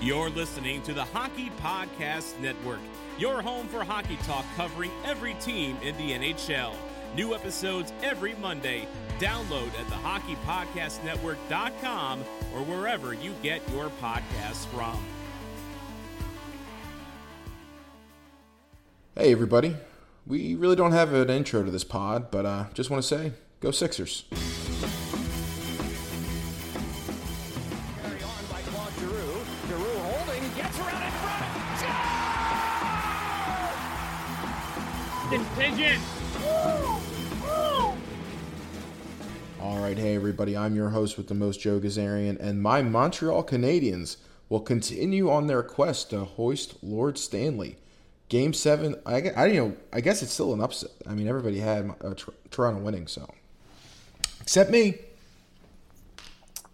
[0.00, 2.78] You're listening to the Hockey Podcast Network,
[3.18, 6.72] your home for hockey talk covering every team in the NHL.
[7.16, 8.86] New episodes every Monday.
[9.18, 12.20] Download at thehockeypodcastnetwork.com
[12.54, 14.96] or wherever you get your podcasts from.
[19.16, 19.74] Hey, everybody.
[20.28, 23.32] We really don't have an intro to this pod, but uh, just want to say,
[23.58, 24.22] go Sixers.
[35.78, 36.00] Front.
[39.60, 40.56] All right, hey, everybody.
[40.56, 44.16] I'm your host with the most, Joe Gazarian, and my Montreal Canadiens
[44.48, 47.76] will continue on their quest to hoist Lord Stanley.
[48.28, 50.90] Game seven, I, gue- I you know, I guess it's still an upset.
[51.06, 53.28] I mean, everybody had uh, Tor- Toronto winning, so
[54.40, 54.98] except me.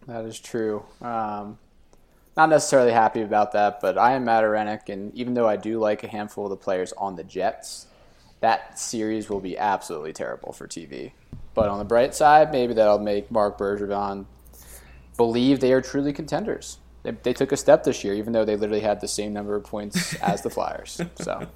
[0.06, 0.84] That is true.
[1.00, 1.58] Um,
[2.36, 5.78] not necessarily happy about that, but I am Matt Arenik, and even though I do
[5.78, 7.86] like a handful of the players on the Jets,
[8.44, 11.12] that series will be absolutely terrible for TV.
[11.54, 14.26] But on the bright side, maybe that'll make Marc Bergevin
[15.16, 16.76] believe they are truly contenders.
[17.04, 19.56] They, they took a step this year, even though they literally had the same number
[19.56, 21.00] of points as the Flyers.
[21.16, 21.48] So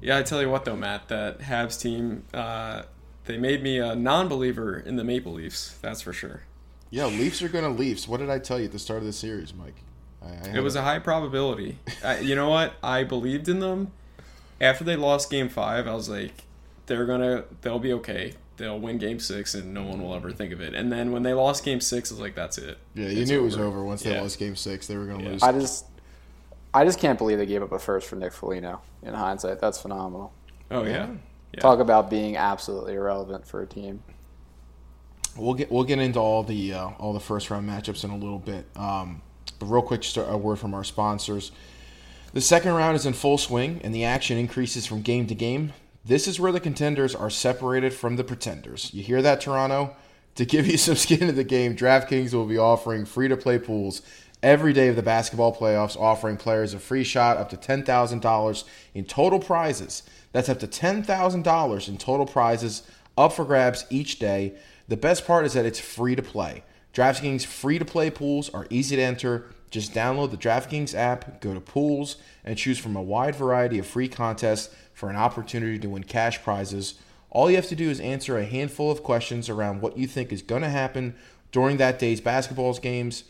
[0.00, 2.82] Yeah, I tell you what though, Matt, that Habs team, uh,
[3.26, 5.78] they made me a non-believer in the Maple Leafs.
[5.80, 6.42] That's for sure.
[6.90, 8.08] Yeah, Leafs are gonna Leafs.
[8.08, 9.76] What did I tell you at the start of the series, Mike?
[10.20, 11.78] I, I It was a high probability.
[12.04, 12.74] I, you know what?
[12.82, 13.92] I believed in them.
[14.60, 16.44] After they lost Game Five, I was like,
[16.86, 18.34] they're gonna, they'll be okay.
[18.56, 20.74] They'll win Game Six, and no one will ever think of it.
[20.74, 22.76] And then when they lost Game Six, I was like, that's it.
[22.94, 24.20] yeah, you It's knew it was over once they Yeah.
[24.20, 24.86] lost Game Six.
[24.86, 25.28] They were gonna Yeah.
[25.30, 25.42] lose.
[25.42, 25.86] I just,
[26.74, 28.80] I just can't believe they gave up a first for Nick Foligno.
[29.02, 30.32] In hindsight, that's phenomenal.
[30.70, 31.08] Oh yeah.
[31.54, 31.60] yeah.
[31.60, 34.02] Talk about being absolutely irrelevant for a team.
[35.36, 38.16] We'll get we'll get into all the uh, all the first round matchups in a
[38.16, 38.66] little bit.
[38.76, 39.22] Um,
[39.58, 41.50] but real quick, just a word from our sponsors.
[42.32, 45.72] The second round is in full swing, and the action increases from game to game.
[46.04, 48.94] This is where the contenders are separated from the pretenders.
[48.94, 49.96] You hear that, Toronto?
[50.36, 53.58] To give you some skin in the game, DraftKings will be offering free to play
[53.58, 54.02] pools
[54.44, 58.64] every day of the basketball playoffs, offering players a free shot up to $10,000
[58.94, 60.04] in total prizes.
[60.30, 62.84] That's up to $10,000 in total prizes
[63.18, 64.54] up for grabs each day.
[64.86, 66.62] The best part is that it's free to play.
[66.94, 69.50] DraftKings free to play pools are easy to enter.
[69.70, 73.86] Just download the DraftKings app, go to pools, and choose from a wide variety of
[73.86, 76.94] free contests for an opportunity to win cash prizes.
[77.30, 80.32] All you have to do is answer a handful of questions around what you think
[80.32, 81.14] is going to happen
[81.52, 83.24] during that day's basketball games,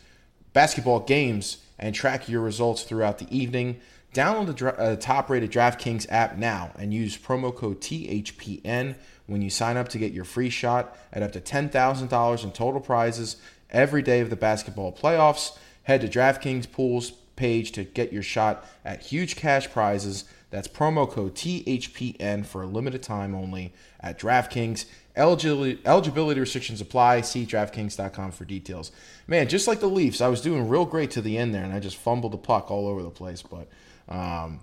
[0.53, 3.79] basketball games, and track your results throughout the evening.
[4.13, 8.95] Download the uh, top-rated DraftKings app now and use promo code THPN
[9.27, 12.81] when you sign up to get your free shot at up to $10,000 in total
[12.81, 13.37] prizes
[13.69, 15.57] every day of the basketball playoffs.
[15.83, 20.25] Head to DraftKings Pools page to get your shot at huge cash prizes.
[20.51, 24.85] That's promo code THPN for a limited time only at DraftKings.
[25.15, 27.21] Eligibility, eligibility restrictions apply.
[27.21, 28.91] See DraftKings.com for details.
[29.27, 31.73] Man, just like the Leafs, I was doing real great to the end there, and
[31.73, 33.41] I just fumbled the puck all over the place.
[33.41, 33.67] But
[34.07, 34.59] um,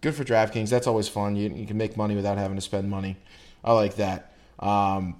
[0.00, 0.70] good for DraftKings.
[0.70, 1.36] That's always fun.
[1.36, 3.16] You, you can make money without having to spend money.
[3.64, 4.32] I like that.
[4.58, 5.16] Um,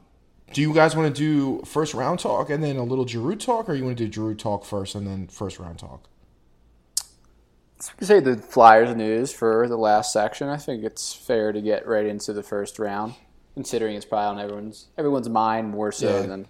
[0.52, 3.68] do you guys want to do first round talk and then a little Giroux talk,
[3.68, 6.08] or you want to do Giroux talk first and then first round talk?
[7.80, 10.48] So we say the Flyers news for the last section.
[10.48, 13.14] I think it's fair to get right into the first round,
[13.54, 16.26] considering it's probably on everyone's everyone's mind more so Yeah.
[16.26, 16.46] than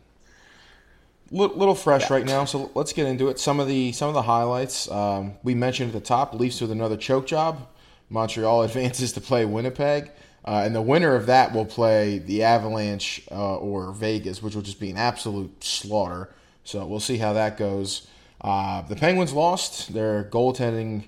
[1.30, 3.38] little, little fresh right now, so let's get into it.
[3.38, 6.70] Some of the some of the highlights um, we mentioned at the top: Leafs with
[6.70, 7.66] another choke job.
[8.10, 10.10] Montreal advances to play Winnipeg,
[10.44, 14.62] uh, and the winner of that will play the Avalanche uh, or Vegas, which will
[14.62, 16.34] just be an absolute slaughter.
[16.64, 18.06] So we'll see how that goes.
[18.40, 21.04] Uh, the Penguins lost their goaltending.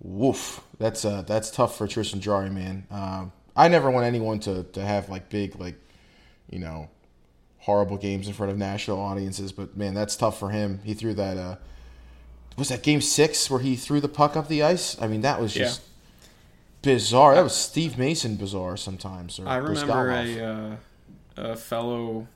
[0.00, 2.86] Woof, that's uh, that's tough for Tristan Jarry, man.
[2.90, 5.74] Um, I never want anyone to, to have like big like,
[6.50, 6.88] you know,
[7.58, 9.50] horrible games in front of national audiences.
[9.50, 10.80] But man, that's tough for him.
[10.84, 11.36] He threw that.
[11.36, 11.56] Uh,
[12.56, 15.00] was that game six where he threw the puck up the ice?
[15.00, 15.72] I mean, that was Yeah.
[16.82, 17.34] Just bizarre.
[17.34, 19.38] That was Steve Mason bizarre sometimes.
[19.38, 20.76] Or I remember a, uh,
[21.36, 22.28] a fellow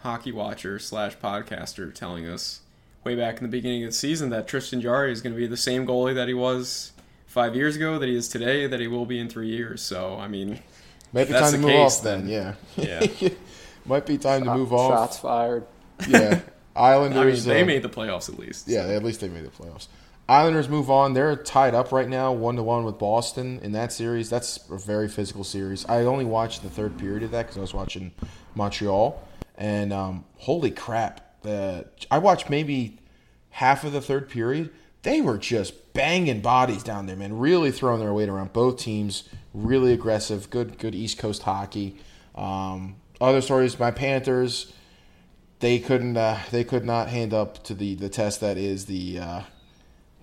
[0.00, 2.60] hockey watcher slash podcaster telling us
[3.04, 5.46] way back in the beginning of the season that Tristan Jarry is going to be
[5.46, 6.92] the same goalie that he was
[7.26, 9.82] five years ago, that he is today, that he will be in three years.
[9.82, 10.60] So, I mean,
[11.12, 12.28] Might be that's time to move case, off then.
[12.28, 12.54] Yeah.
[12.76, 13.06] Yeah.
[13.86, 14.90] Might be time to move off.
[14.90, 15.64] shots fired.
[16.08, 16.18] Yeah.
[16.18, 16.42] I mean,
[16.74, 17.44] Islanders.
[17.44, 18.68] they uh, made the playoffs at least.
[18.68, 19.86] Yeah, at least they made the playoffs.
[20.28, 21.12] Islanders move on.
[21.12, 24.28] They're tied up right now, one to one with Boston in that series.
[24.28, 25.86] That's a very physical series.
[25.86, 28.12] I only watched the third period of that because I was watching
[28.56, 29.22] Montreal,
[29.56, 31.42] and um, holy crap!
[31.42, 32.98] The I watched maybe
[33.50, 34.70] half of the third period.
[35.02, 37.38] they were just banging bodies down there, man.
[37.38, 38.52] Really throwing their weight around.
[38.52, 40.50] Both teams really aggressive.
[40.50, 41.96] Good, good East Coast hockey.
[42.34, 44.72] Um, other stories, my Panthers,
[45.60, 49.20] they couldn't, uh, they could not hand up to the the test that is the
[49.20, 49.40] uh,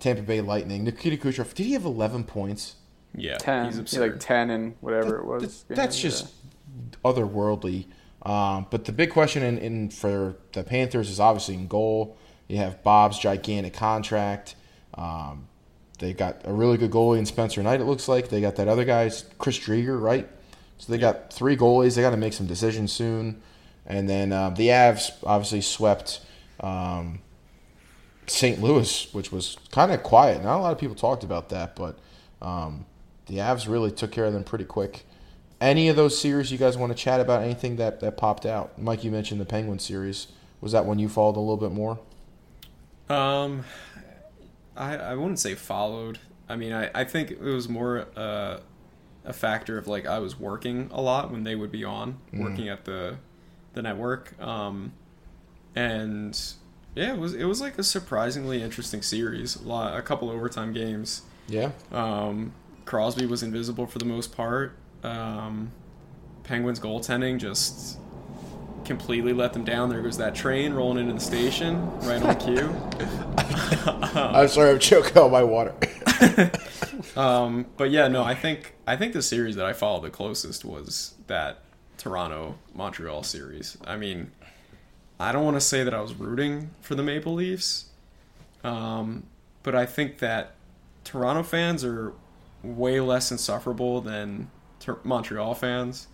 [0.04, 0.84] Tampa Bay Lightning.
[0.84, 2.76] Nikita Kucherov, did he have 11 points?
[3.16, 4.10] Yeah, ten, he's he's absurd.
[4.12, 5.62] like ten and whatever it was.
[5.68, 6.10] that- that's Yeah.
[6.10, 6.32] just
[7.04, 7.86] otherworldly.
[8.22, 12.16] Um, but the big question in, in for the Panthers is obviously in goal.
[12.48, 14.56] You have Bob's gigantic contract.
[14.94, 15.46] Um,
[16.00, 17.80] they got a really good goalie in Spencer Knight.
[17.80, 20.28] It looks like they got that other guy, Chris Driedger, right?
[20.78, 21.94] So they got three goalies.
[21.96, 23.40] They got to make some decisions soon.
[23.86, 26.20] And then um, the Avs obviously swept
[26.60, 27.20] um,
[28.26, 28.60] St.
[28.60, 30.42] Louis, which was kind of quiet.
[30.42, 31.98] Not a lot of people talked about that, but
[32.40, 32.86] um,
[33.26, 35.04] the Avs really took care of them pretty quick.
[35.60, 37.42] Any of those series you guys want to chat about?
[37.42, 38.78] Anything that, that popped out?
[38.78, 40.28] Mike, you mentioned the Penguin series.
[40.60, 41.98] Was that one you followed a little bit more?
[43.08, 43.64] Um,
[44.76, 46.18] I I wouldn't say followed.
[46.48, 48.60] I mean, I, I think it was more uh,
[49.24, 52.68] a factor of like I was working a lot when they would be on, working
[52.68, 53.16] at the
[53.74, 54.40] the network.
[54.40, 54.92] Um,
[55.74, 56.38] and
[56.94, 59.56] yeah, it was it was like a surprisingly interesting series.
[59.56, 61.22] A lot, a couple overtime games.
[61.48, 61.70] Yeah.
[61.92, 62.52] Um,
[62.84, 64.76] Crosby was invisible for the most part.
[65.02, 65.72] Um,
[66.44, 67.98] Penguins goaltending just
[68.84, 69.88] completely let them down.
[69.88, 72.74] There goes that train rolling into the station right on cue.
[74.20, 75.74] I'm sorry, I'm choking on my water.
[77.16, 80.64] Um, but yeah, no, I think I think the series that I followed the closest
[80.64, 81.60] was that
[81.96, 83.76] Toronto Montreal series.
[83.86, 84.32] I mean,
[85.18, 87.86] I don't want to say that I was rooting for the Maple Leafs,
[88.62, 89.24] um,
[89.62, 90.54] but I think that
[91.04, 92.12] Toronto fans are
[92.62, 94.50] way less insufferable than
[94.80, 96.08] Ter- Montreal fans,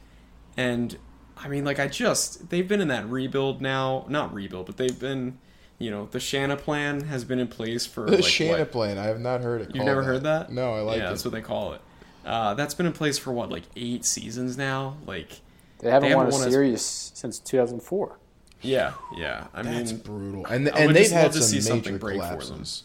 [0.57, 0.97] and
[1.37, 4.99] I mean, like I just they've been in that rebuild now, not rebuild, but they've
[4.99, 5.39] been.
[5.83, 8.99] You know, the Shanaplan has been in place for The like Shanna what, plan.
[8.99, 9.69] I have not heard it.
[9.69, 10.53] You've called never heard that?
[10.53, 11.09] No, I like yeah, it.
[11.09, 11.81] that's what they call it.
[12.23, 14.99] Uh, that's been in place for what, like eight seasons now?
[15.07, 15.41] Like,
[15.79, 16.83] They haven't, They won haven't a won as- series
[17.15, 18.19] since 2004.
[18.63, 19.47] Yeah, yeah.
[19.55, 20.47] I That's mean, brutal.
[20.47, 22.39] And I and would they've just had some see something major break for them.
[22.41, 22.83] collapses.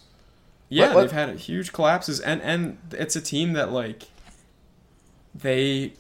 [0.69, 4.03] yeah, Let- let- they've had huge collapses, and and it's a team that like
[5.33, 5.93] they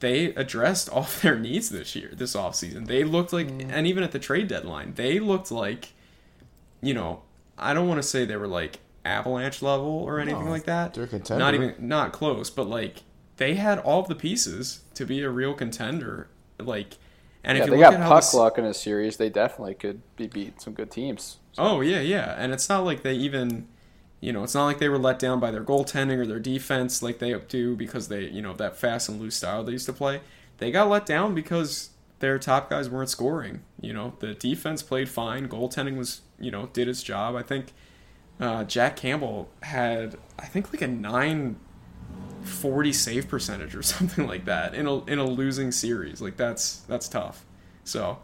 [0.00, 2.86] they addressed all their needs this year, this offseason.
[2.86, 3.70] They looked like, Mm.
[3.72, 5.92] and even at the trade deadline, they looked like,
[6.80, 7.22] you know,
[7.58, 10.94] I don't want to say they were like avalanche level or anything No, like that.
[10.94, 11.38] they're contender.
[11.44, 13.02] Not even not close, but like
[13.36, 16.28] they had all of the pieces to be a real contender.
[16.58, 16.94] Like,
[17.44, 19.16] and yeah, if you they look got puck this, luck in a series.
[19.16, 21.38] They definitely could be beat some good teams.
[21.58, 23.68] Oh yeah, yeah, and it's not like they even,
[24.20, 27.02] you know, it's not like they were let down by their goaltending or their defense
[27.02, 29.92] like they do because they, you know, that fast and loose style they used to
[29.92, 30.20] play.
[30.58, 31.90] They got let down because
[32.20, 33.62] their top guys weren't scoring.
[33.80, 37.34] You know, the defense played fine, goaltending was, you know, did its job.
[37.34, 37.72] I think
[38.38, 41.56] uh, Jack Campbell had, I think, like a nine.
[42.42, 46.80] 40 save percentage or something like that in a in a losing series like that's
[46.80, 47.44] that's tough
[47.84, 48.18] so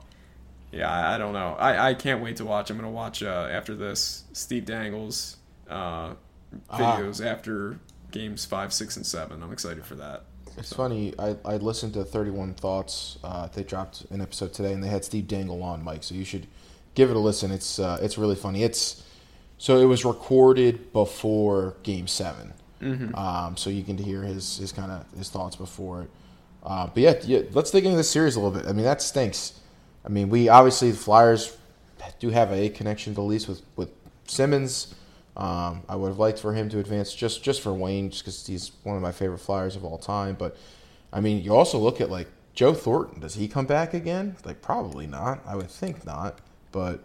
[0.70, 1.56] yeah, I, don't know.
[1.58, 2.70] I, I can't wait to watch.
[2.70, 5.36] I'm gonna watch uh, after this Steve Dangle's
[5.68, 6.12] uh,
[6.70, 7.78] videos after
[8.10, 9.42] games five, six, and seven.
[9.42, 10.24] I'm excited for that.
[10.58, 11.14] It's funny.
[11.18, 13.18] I, I listened to 31 Thoughts.
[13.22, 16.02] Uh, they dropped an episode today, and they had Steve Dangle on, Mike.
[16.02, 16.46] So you should
[16.94, 17.50] give it a listen.
[17.50, 18.62] It's uh, it's really funny.
[18.62, 19.02] It's
[19.56, 22.06] so it was recorded before Game
[22.80, 26.10] 7 um, so you can hear his his kind of his thoughts before it.
[26.62, 28.68] Uh, but yeah, yeah, let's dig into this series a little bit.
[28.68, 29.60] I mean, that stinks.
[30.04, 31.56] I mean, we obviously the Flyers
[32.18, 33.90] do have a connection to Leafs with with
[34.26, 34.94] Simmonds.
[35.36, 38.46] Um, I would have liked for him to advance just just for Wayne, just because
[38.46, 40.34] he's one of my favorite Flyers of all time.
[40.34, 40.56] But
[41.12, 43.20] I mean, you also look at like Joe Thornton.
[43.20, 44.36] Does he come back again?
[44.44, 45.40] Like probably not.
[45.46, 46.38] I would think not.
[46.72, 47.00] But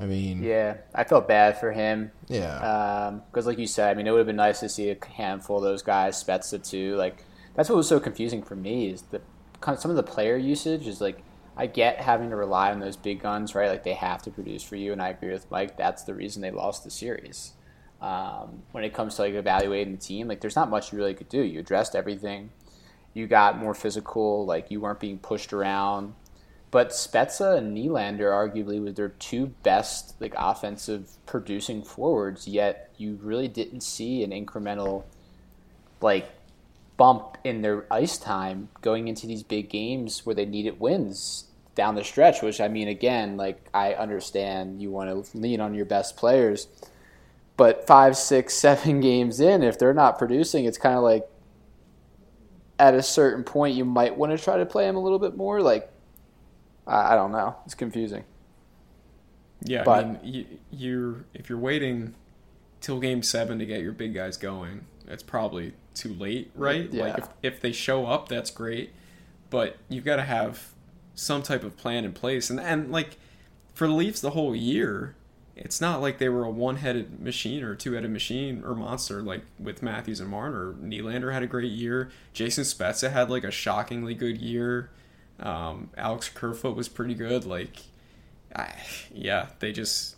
[0.00, 2.10] I mean, Yeah, I felt bad for him.
[2.28, 3.18] yeah.
[3.30, 5.58] Because, like you said, I mean, it would have been nice to see a handful
[5.58, 6.96] of those guys, Spezza too.
[6.96, 9.20] Like, that's what was so confusing for me is the
[9.76, 11.22] some of the player usage is like
[11.56, 13.68] I get having to rely on those big guns, right?
[13.68, 15.76] Like they have to produce for you, and I agree with Mike.
[15.76, 17.52] That's the reason they lost the series.
[18.00, 21.12] Um, when it comes to like evaluating the team, like there's not much you really
[21.12, 21.42] could do.
[21.42, 22.50] You addressed everything.
[23.12, 24.46] You got more physical.
[24.46, 26.14] Like you weren't being pushed around.
[26.70, 33.18] But Spezza and Nylander arguably were their two best like offensive producing forwards, yet you
[33.22, 35.04] really didn't see an incremental
[36.00, 36.30] like
[36.96, 41.94] bump in their ice time going into these big games where they needed wins down
[41.94, 45.86] the stretch, which I mean again, like I understand you want to lean on your
[45.86, 46.68] best players.
[47.56, 51.26] But five, six, seven games in, if they're not producing, it's kind of like
[52.78, 55.36] at a certain point you might want to try to play them a little bit
[55.36, 55.60] more.
[55.60, 55.90] Like
[56.90, 57.56] I I don't know.
[57.64, 58.24] It's confusing.
[59.62, 62.14] Yeah, But- I mean, you, you're if you're waiting
[62.80, 64.86] till game seven to get your big guys going.
[65.06, 66.88] It's probably too late, right?
[66.92, 67.04] Yeah.
[67.04, 68.92] Like if if they show up, that's great,
[69.50, 70.68] but you've got to have
[71.14, 72.48] some type of plan in place.
[72.48, 73.16] And and like
[73.74, 75.16] for the Leafs, the whole year,
[75.56, 79.82] it's not like they were a one-headed machine or two-headed machine or monster like with
[79.82, 80.74] Matthews and Marner.
[80.80, 82.10] Nylander had a great year.
[82.32, 84.90] Jason Spezza had like a shockingly good year.
[85.40, 87.44] Um, Alex Kerfoot was pretty good.
[87.44, 87.78] Like,
[88.54, 88.74] I,
[89.12, 90.16] yeah, they just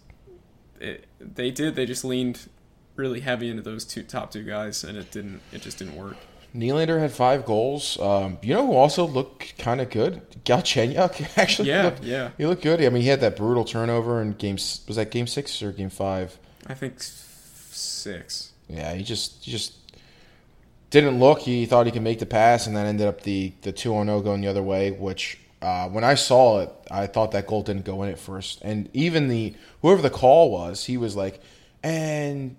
[0.81, 1.75] it, they did.
[1.77, 2.49] They just leaned
[2.97, 5.41] really heavy into those two top two guys, and it didn't.
[5.53, 6.17] It just didn't work.
[6.55, 7.99] Nylander had five goals.
[7.99, 10.23] Um, you know who also looked kind of good?
[10.45, 11.69] Galchenyuk actually.
[11.69, 12.31] Yeah, looked, yeah.
[12.37, 12.83] He looked good.
[12.83, 14.83] I mean, he had that brutal turnover in games.
[14.87, 16.39] Was that game six or game five?
[16.67, 18.53] I think six.
[18.69, 19.82] Yeah, he just he just
[20.93, 21.41] didn't look.
[21.41, 24.07] He thought he could make the pass, and then ended up the the two on
[24.07, 24.93] zero going the other way.
[24.93, 28.61] Which uh, when I saw it, I thought that goal didn't go in at first.
[28.63, 31.41] And even the whoever the call was, he was like,
[31.83, 32.57] and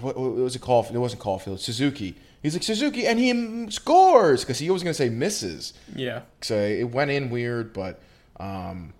[0.00, 0.90] what, what was it called?
[0.92, 1.60] It wasn't Caufield.
[1.60, 2.16] Suzuki.
[2.42, 5.72] He's like Suzuki, and he scores because he was going to say misses.
[5.94, 8.00] Yeah, So it went in weird, but
[8.38, 8.92] um,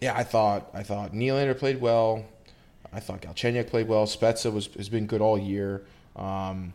[0.00, 2.24] yeah, I thought I thought Nylander played well.
[2.92, 4.06] I thought Galchenyuk played well.
[4.06, 5.84] Spezza was has been good all year.
[6.16, 6.72] Um,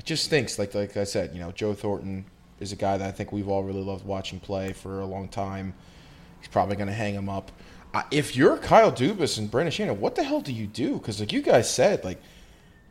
[0.00, 0.58] it just stinks.
[0.58, 2.24] Like like I said, you know, Joe Thornton
[2.58, 5.28] is a guy that I think we've all really loved watching play for a long
[5.28, 5.74] time.
[6.40, 7.52] He's probably going to hang him up.
[7.92, 10.94] Uh, if you're Kyle Dubas and Brendan Shanahan, what the hell do you do?
[10.94, 12.18] Because like you guys said, like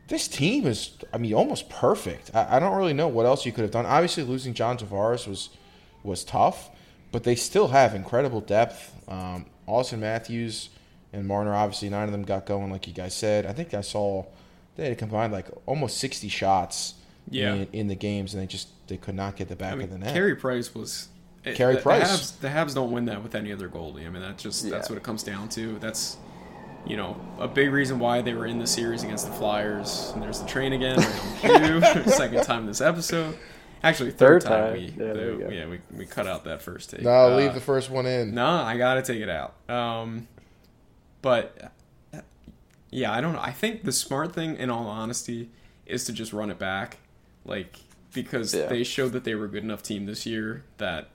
[0.07, 2.29] this team is, I mean, almost perfect.
[2.35, 3.87] I, I don't really know what else you could have done.
[3.87, 5.49] Obviously, losing John Tavares was
[6.03, 6.69] was tough,
[7.11, 8.93] but they still have incredible depth.
[9.07, 10.69] Um, Auston Matthews
[11.11, 13.47] and Marner, obviously, nine of them got going, like you guys said.
[13.47, 14.25] I think I saw
[14.75, 16.93] they had combined like almost sixty shots
[17.29, 17.53] Yeah.
[17.53, 19.83] in, in the games, and they just they could not get the back I mean,
[19.85, 20.13] of the net.
[20.13, 21.09] Carey Price was.
[21.43, 22.31] it- Carey the, Price.
[22.31, 24.05] The Habs, the Habs don't win that with any other goalie.
[24.05, 25.77] I mean, that's just that's what it comes down to.
[25.79, 26.17] That's
[26.85, 30.11] you know a big reason why they were in the series against the Flyers.
[30.13, 30.97] And there's the train again.
[31.43, 32.03] right.
[32.09, 33.37] Second time this episode.
[33.81, 34.73] Actually, third, Third time, time.
[34.73, 37.01] we Yeah, the- you yeah we, we cut out that first take.
[37.01, 38.33] no, Uh, leave the first one in.
[38.35, 39.53] No, I gotta take it out.
[39.69, 40.27] Um,
[41.21, 41.71] but
[42.13, 42.19] uh,
[42.89, 43.39] yeah, I don't know.
[43.41, 45.49] I think the smart thing, in all honesty,
[45.85, 46.97] is to just run it back,
[47.45, 47.79] like
[48.13, 48.67] because Yeah.
[48.67, 50.63] they showed that they were a good enough team this year.
[50.77, 51.09] That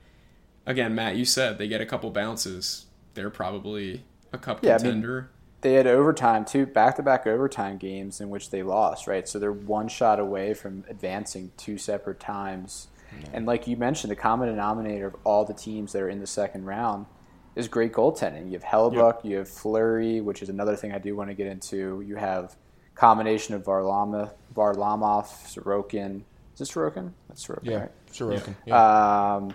[0.66, 4.76] again, Matt, you said they get a couple bounces, they're probably a cup Yeah, I
[4.78, 5.30] mean- contender.
[5.60, 9.26] They had overtime too, back-to-back overtime games in which they lost, right?
[9.26, 12.88] So they're one shot away from advancing two separate times.
[13.32, 16.26] And like you mentioned, the common denominator of all the teams that are in the
[16.26, 17.06] second round
[17.56, 18.48] is great goaltending.
[18.50, 21.46] You have Hellebuyck, you have Fleury, which is another thing I do want to get
[21.46, 22.02] into.
[22.02, 22.56] You have
[22.94, 26.22] combination of Varlamov, Varlamov, Sorokin.
[26.52, 27.12] Is this Sorokin?
[27.28, 27.90] That's Sorokin, yeah, right?
[28.12, 28.54] Sorokin.
[28.66, 29.34] Yeah.
[29.36, 29.54] um,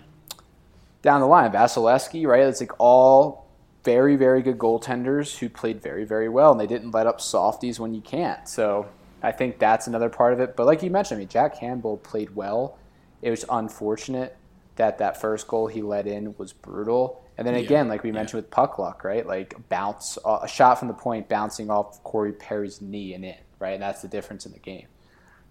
[1.02, 2.42] down the line, Vasilevskiy, right?
[2.44, 3.48] It's like all
[3.84, 7.80] very, very good goaltenders who played very, very well, and they didn't let up softies
[7.80, 8.48] when you can't.
[8.48, 8.88] So
[9.24, 10.56] I think that's another part of it.
[10.56, 12.78] But like you mentioned, I mean, Jack Campbell played well.
[13.22, 14.36] It was unfortunate
[14.76, 17.24] that that first goal he let in was brutal.
[17.38, 18.16] And then Yeah, again, like we yeah.
[18.16, 19.26] mentioned with puck luck, right?
[19.26, 23.36] Like a bounce, a shot from the point bouncing off Corey Perry's knee and in,
[23.60, 23.74] right?
[23.74, 24.88] And that's the difference in the game.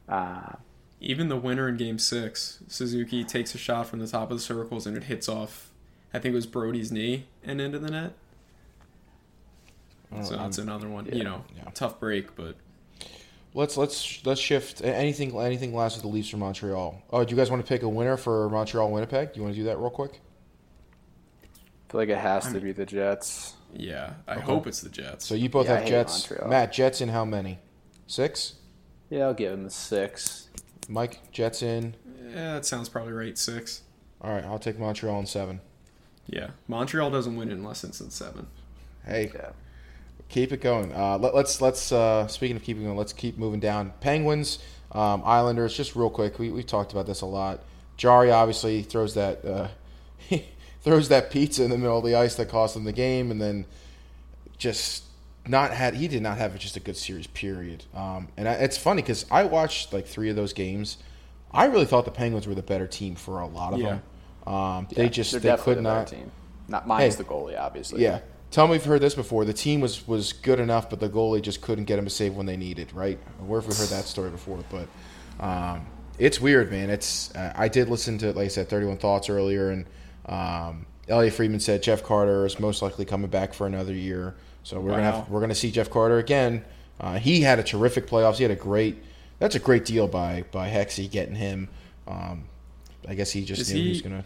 [0.09, 0.53] Uh,
[1.01, 4.43] Even the winner in Game Six, Suzuki takes a shot from the top of the
[4.43, 5.71] circles and it hits off.
[6.13, 8.13] I think it was Brodie's knee and into the net.
[10.23, 11.05] So that's another one.
[11.07, 11.65] You know, Yeah.
[11.75, 12.57] tough break, but
[13.55, 14.83] Let's let's let's shift.
[14.85, 17.03] Anything anything last with the Leafs from Montreal?
[17.11, 19.33] Oh, do you guys want to pick a winner for Montreal Winnipeg?
[19.33, 20.21] Do you want to do that real quick?
[21.43, 23.55] I feel like it has to be the Jets.
[23.75, 25.27] yeah, I hope it's the Jets.
[25.27, 26.31] So you both Yeah, have Jets.
[26.31, 26.51] Montreal.
[26.51, 27.59] Matt, Jets in how many?
[28.09, 28.55] Six.
[29.11, 30.49] Yeah, I'll give him a six.
[30.89, 31.95] Mike, Jets in.
[32.31, 33.39] Yeah, that sounds probably right.
[33.39, 33.83] Six.
[34.21, 35.61] All right, I'll take Montreal in seven.
[36.27, 38.49] Yeah, Montreal doesn't win unless it's in seven.
[39.07, 39.51] Hey, Yeah.
[40.29, 40.93] keep it going.
[40.93, 43.93] Uh, let, let's let's uh, speaking of keeping going, let's keep moving down.
[44.01, 44.59] Penguins,
[44.93, 45.77] um, Islanders.
[45.77, 47.61] Just real quick, we we talked about this a lot.
[47.97, 49.69] Jarry obviously throws that uh,
[50.83, 53.41] throws that pizza in the middle of the ice that cost them the game, and
[53.41, 53.65] then
[54.59, 55.05] just
[55.49, 57.85] not had he did not have just a good series period.
[57.95, 60.99] Um, and I, it's funny because I watched like three of those games.
[61.53, 63.99] I really thought the Penguins were the better team for a lot of Yeah.
[64.47, 64.53] them.
[64.55, 66.07] Um, they Yeah, just they're they could the better not.
[66.09, 66.31] Team.
[66.69, 67.23] Not mine's Hey.
[67.23, 68.03] the goalie, obviously.
[68.03, 68.21] Yeah.
[68.51, 69.45] Tell me if you've heard this before.
[69.45, 72.35] The team was, was good enough, but the goalie just couldn't get him a save
[72.35, 73.19] when they needed, right?
[73.47, 74.59] Where have we heard that story before?
[74.71, 74.89] But
[75.45, 75.87] um,
[76.19, 76.89] it's weird, man.
[76.91, 79.85] It's uh, I did listen to, like I said, 31 Thoughts earlier, and
[80.27, 84.35] um, Elliotte Friedman said Jeff Carter is most likely coming back for another year.
[84.69, 86.63] So we're gonna have we're gonna see Jeff Carter again.
[87.01, 88.37] Uh, he had a terrific playoffs.
[88.37, 89.03] He had a great.
[89.39, 91.71] That's a great deal by by Hexy getting him.
[92.07, 92.45] Um,
[93.09, 94.25] I guess he just Is knew he, he- was gonna.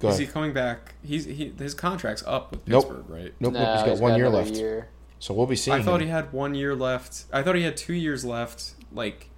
[0.00, 0.26] Go Is ahead.
[0.26, 0.96] he coming back?
[1.04, 2.86] He's he his contract's up with Nope.
[2.88, 3.34] Pittsburgh, right?
[3.38, 3.68] Nope, No, nope.
[3.76, 4.56] He's got he's one year left.
[4.56, 4.88] year.
[5.20, 5.76] So we'll be seeing.
[5.78, 6.08] I thought him.
[6.08, 7.26] he had one year left.
[7.32, 9.28] I thought he had two years left, like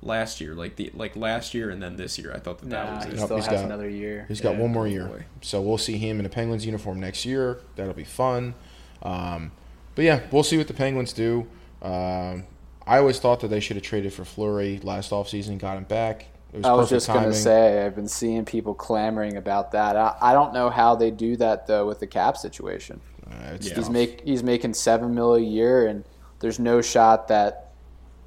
[0.00, 2.32] last year, like the like last year and then this year.
[2.32, 3.16] I thought that that was he it.
[3.16, 4.26] Nope, still he's has got- another year.
[4.28, 5.24] He's got Yeah, one more year, boy.
[5.40, 7.58] so we'll see him in a Penguins uniform next year.
[7.74, 8.54] That'll be fun.
[9.02, 9.50] Um,
[9.94, 11.46] but yeah, we'll see what the Penguins do.
[11.82, 12.44] Um,
[12.86, 16.26] I always thought that they should have traded for Fleury last offseason, got him back.
[16.52, 19.96] It was I was just going to say, I've been seeing people clamoring about that.
[19.96, 23.00] I, I don't know how they do that though with the cap situation.
[23.30, 23.74] Uh, Yeah.
[23.74, 26.04] He's make he's making seven mil a year, and
[26.40, 27.70] there's no shot that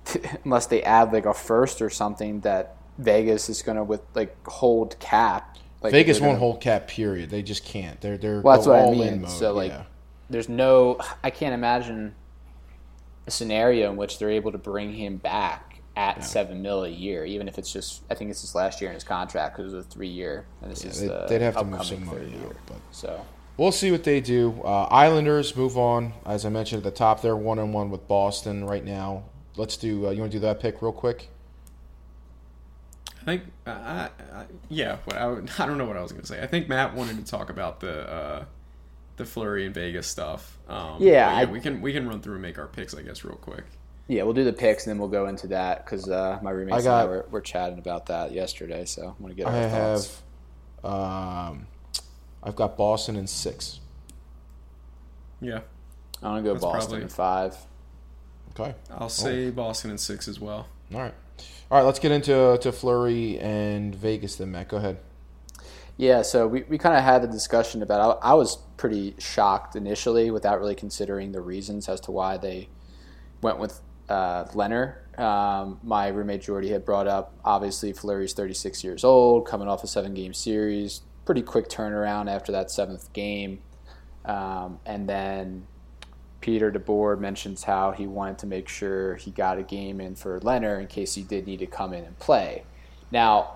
[0.44, 4.36] unless they add like a first or something that Vegas is going to with like
[4.48, 5.58] hold cap.
[5.82, 6.88] Like Vegas won't gonna- hold cap.
[6.88, 7.30] Period.
[7.30, 8.00] They just can't.
[8.02, 9.08] They're they're Well, that's what I all mean.
[9.08, 9.30] in mode.
[9.32, 9.84] So, like, yeah.
[10.30, 11.00] There's no.
[11.24, 12.16] I can't imagine
[13.28, 17.24] a scenario in which they're able to bring him back at seven mil a year,
[17.26, 18.04] even if it's just.
[18.10, 20.46] I think it's his last year in his contract because it was a three year,
[20.62, 22.56] and this is they'd, the they'd have to move upcoming some money third out, year.
[22.68, 23.26] but So
[23.58, 24.62] we'll see what they do.
[24.64, 27.22] Uh, Islanders move on, as I mentioned at the top.
[27.22, 29.24] They're one on one with Boston right now.
[29.56, 30.08] Let's do.
[30.08, 31.30] Uh, you want to do that pick real quick?
[33.22, 34.98] I think, I, I, I- yeah.
[35.06, 35.30] What I,
[35.64, 36.42] I don't know what I was gonna say.
[36.42, 38.46] I think Matt wanted to talk about the uh,
[39.18, 40.58] the Fleury and Vegas stuff.
[40.68, 43.02] Um, Yeah, but I- we can we can run through and make our picks, I
[43.02, 43.64] guess, real quick.
[44.08, 46.78] yeah, we'll do the picks and then we'll go into that because uh, my roommates
[46.80, 48.86] I got- and I were, were chatting about that yesterday.
[48.86, 50.22] So I want to get our I thoughts.
[50.84, 50.92] have.
[50.92, 51.68] Um,
[52.44, 53.80] I've got Boston in six.
[55.42, 55.62] Yeah,
[56.22, 57.58] I want to go That's Boston probably- in five.
[58.58, 58.74] Okay.
[58.92, 60.68] I'll say Boston in six as well.
[60.94, 61.14] All right.
[61.70, 61.84] All right.
[61.86, 64.36] Let's get into to Fleury and Vegas.
[64.38, 64.98] Then Matt, go ahead.
[65.98, 68.20] Yeah, so we, we kind of had a discussion about.
[68.22, 72.70] I, I was pretty shocked initially, without really considering the reasons as to why they
[73.42, 74.98] went with uh, Lehner.
[75.18, 77.34] Um, my roommate Jordy had brought up.
[77.46, 81.02] Obviously, Fleury's 36 years old, coming off a seven-game series.
[81.24, 83.60] Pretty quick turnaround after that seventh game,
[84.26, 85.66] um, and then
[86.42, 90.40] Peter DeBoer mentions how he wanted to make sure he got a game in for
[90.42, 92.66] Lehner in case he did need to come in and play.
[93.12, 93.55] Now,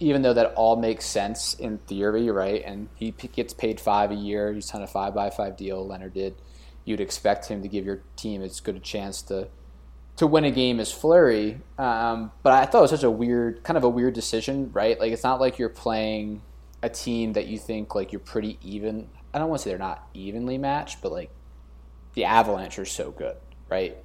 [0.00, 2.62] even though that all makes sense in theory, right?
[2.64, 4.52] And he p- gets paid five a year.
[4.52, 5.86] He's on a five by five deal.
[5.86, 6.34] Lehner did.
[6.84, 9.48] You'd expect him to give your team as good a chance to
[10.18, 11.60] to win a game as Fleury.
[11.78, 14.98] Um, but I thought it was such a weird, kind of a weird decision, right?
[14.98, 16.42] Like it's not like you're playing
[16.82, 19.08] a team that you think like you're pretty even.
[19.32, 21.30] I don't want to say they're not evenly matched, but like
[22.14, 23.36] the Avalanche are so good,
[23.68, 23.96] right?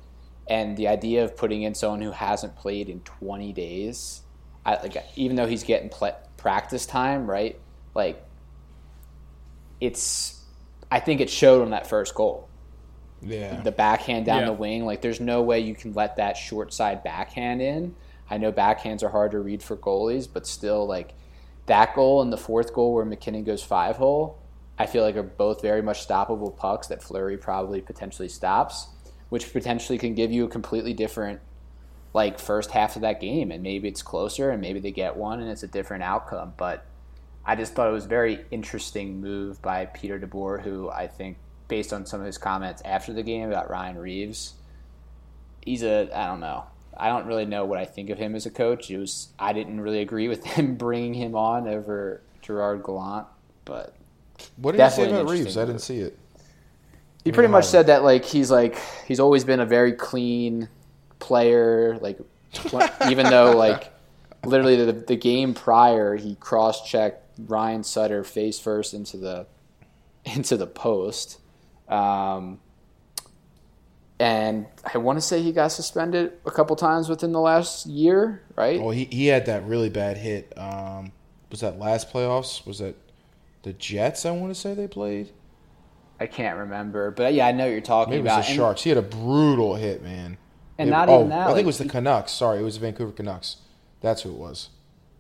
[0.48, 4.23] And the idea of putting in someone who hasn't played in 20 days,
[4.66, 7.60] I, like even though he's getting pla practice time, right?
[7.94, 8.24] Like
[9.80, 10.42] it's,
[10.92, 12.48] I think it showed on that first goal.
[13.22, 13.62] Yeah.
[13.62, 14.46] The backhand down Yeah.
[14.48, 17.96] the wing, like there's no way you can let that short side backhand in.
[18.30, 21.14] I know backhands are hard to read for goalies, but still, like
[21.66, 24.40] that goal and the fourth goal where MacKinnon goes five hole,
[24.78, 28.88] I feel like are both very much stoppable pucks that Fleury probably potentially stops,
[29.30, 31.40] which potentially can give you a completely different
[32.14, 35.42] like first half of that game and maybe it's closer and maybe they get one
[35.42, 36.54] and it's a different outcome.
[36.58, 36.86] But
[37.46, 41.38] I just thought it was a very interesting move by Peter DeBoer, who I think,
[41.68, 44.54] based on some of his comments after the game about Ryan Reaves,
[45.66, 46.66] he's a I don't know.
[46.96, 48.92] I don't really know what I think of him as a coach.
[48.92, 53.26] It was I didn't really agree with him bringing him on over Gerard Gallant,
[53.66, 53.96] but
[54.58, 55.40] What did he say about Reaves?
[55.40, 56.18] interesting I didn't see it.
[57.24, 60.70] he pretty much said that like he's like he's always been a very clean
[61.24, 62.20] player like
[63.10, 63.92] even though like
[64.46, 69.48] literally the, the game prior he cross-checked Ryan Suter face first into the
[70.26, 71.40] into the post
[71.88, 72.60] um,
[74.20, 78.44] and I want to say he got suspended a couple times within the last year
[78.56, 80.54] right Well, he, he had that really bad hit.
[80.58, 81.12] Um,
[81.50, 82.66] was that last playoffs?
[82.66, 82.96] Was that
[83.64, 84.26] the Jets?
[84.26, 85.32] I want to say they played.
[86.20, 88.50] I can't remember but yeah I know what you're talking Maybe it was about the
[88.52, 88.84] And- Sharks.
[88.84, 90.38] He had a brutal hit, man.
[90.78, 92.32] And It- not oh, even that, I think it was the Canucks.
[92.32, 93.58] Sorry, it was the Vancouver Canucks.
[94.02, 94.70] That's who it was.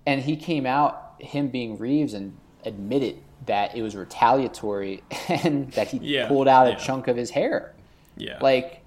[0.06, 2.36] and he came out him being Reaves and
[2.66, 7.30] admitted that it was retaliatory and that he Yeah, pulled out a chunk of his
[7.30, 7.74] hair.
[8.18, 8.82] Yeah, Like,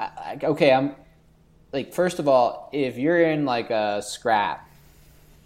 [0.00, 0.94] I, I- okay, I'm
[1.72, 4.68] like, first of all, if you're in like a scrap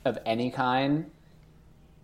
[0.05, 1.11] of any kind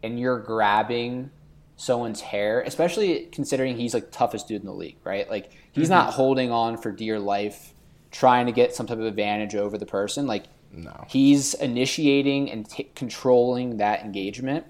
[0.03, 1.31] and you're grabbing
[1.77, 5.29] someone's hair, especially considering he's like toughest dude in the league, right?
[5.31, 5.94] Like he's mm-hmm.
[5.94, 7.73] not holding on for dear life,
[8.14, 10.24] trying to get some type of advantage over the person.
[10.27, 11.05] Like No.
[11.09, 14.64] he's initiating and t- controlling that engagement.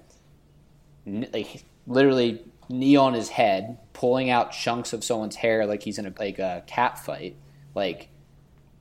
[1.05, 5.99] N- like literally knee on his head, pulling out chunks of someone's hair like he's
[5.99, 7.35] in a like a cat fight.
[7.75, 8.09] Like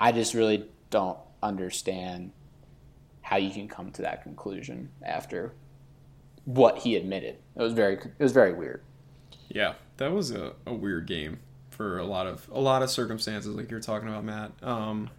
[0.00, 2.32] I just really don't understand
[3.20, 5.52] how you can come to that conclusion after
[6.46, 7.36] what he admitted.
[7.56, 8.82] It was very it was very weird.
[9.48, 11.38] yeah, that was a, a weird game
[11.74, 14.52] for a lot of a lot of circumstances, like you're talking about, Matt.
[14.62, 15.10] Um,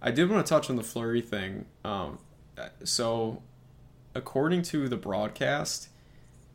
[0.00, 1.66] I did want to touch on the Fleury thing.
[1.84, 2.18] Um,
[2.84, 3.42] so,
[4.14, 5.88] according to the broadcast,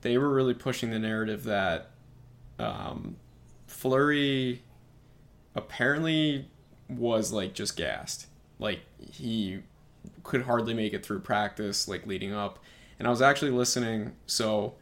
[0.01, 1.91] they were really pushing the narrative that
[2.59, 3.17] um,
[3.67, 4.63] Fleury
[5.55, 6.47] apparently
[6.89, 8.27] was like just gassed.
[8.59, 9.59] Like he
[10.23, 12.59] could hardly make it through practice, like leading up.
[12.99, 14.13] And I was actually listening.
[14.25, 14.75] So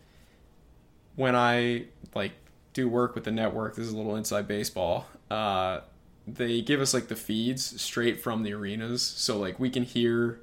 [1.16, 2.34] when I like
[2.76, 5.08] do work with the network, this is a little inside baseball.
[5.32, 5.80] Uh,
[6.28, 10.40] they give us like the feeds straight from the arenas, so like we can hear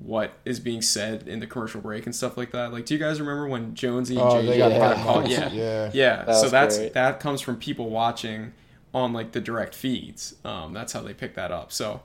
[0.00, 2.72] what is being said in the commercial break and stuff like that.
[2.72, 5.04] Like, do you guys remember when Jonesy and Oh, JJ they got got that.
[5.04, 5.28] caught?
[5.28, 5.90] Yeah, Yeah.
[5.92, 6.24] yeah.
[6.24, 6.92] That so that's great.
[6.94, 8.52] that comes from people watching
[8.94, 10.34] on like the direct feeds.
[10.44, 11.72] Um, that's how they pick that up.
[11.72, 12.02] So,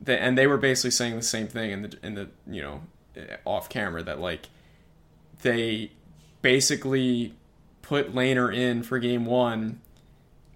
[0.00, 2.82] they, and they were basically saying the same thing in the in the you know
[3.44, 4.48] off camera that like
[5.42, 5.90] they
[6.42, 7.34] basically
[7.88, 9.80] put Lehner in for game one,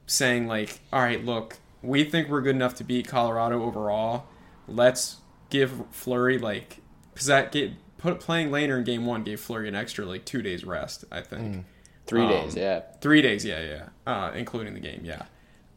[0.06, 4.26] saying like, all right, look, we think we're good enough to beat Colorado overall.
[4.68, 5.16] Let's
[5.50, 6.78] give Fleury like
[7.12, 10.42] because that get put playing Lehner in game one gave Fleury an extra like two
[10.42, 11.04] days rest.
[11.10, 11.64] I think.
[12.06, 12.80] Three Um, days, yeah.
[13.00, 15.22] Three days, yeah, yeah, uh, including the game, yeah.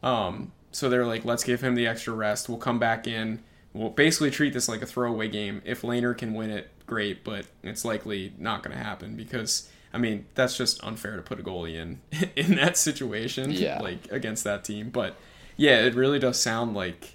[0.02, 2.48] Um, so they're like, let's give him the extra rest.
[2.48, 3.42] We'll come back in.
[3.72, 5.62] We'll basically treat this like a throwaway game.
[5.64, 9.98] If Lehner can win it, great, but it's likely not going to happen because I
[9.98, 12.00] mean that's just unfair to put a goalie in
[12.36, 13.80] in that situation, Yeah.
[13.80, 14.90] like against that team.
[14.90, 15.16] But
[15.56, 17.14] yeah, it really does sound like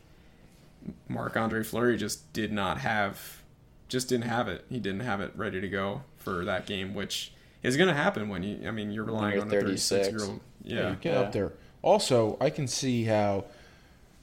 [1.07, 3.41] Marc Andre Fleury just did not have,
[3.87, 4.65] just didn't have it.
[4.67, 8.29] He didn't have it ready to go for that game, which is going to happen
[8.29, 8.67] when you.
[8.67, 10.23] I mean, you're relying you're on a 36 year 36.
[10.29, 10.39] old.
[10.63, 11.19] Yeah, Yeah, you get Yeah.
[11.19, 11.51] up there.
[11.83, 13.45] Also, I can see how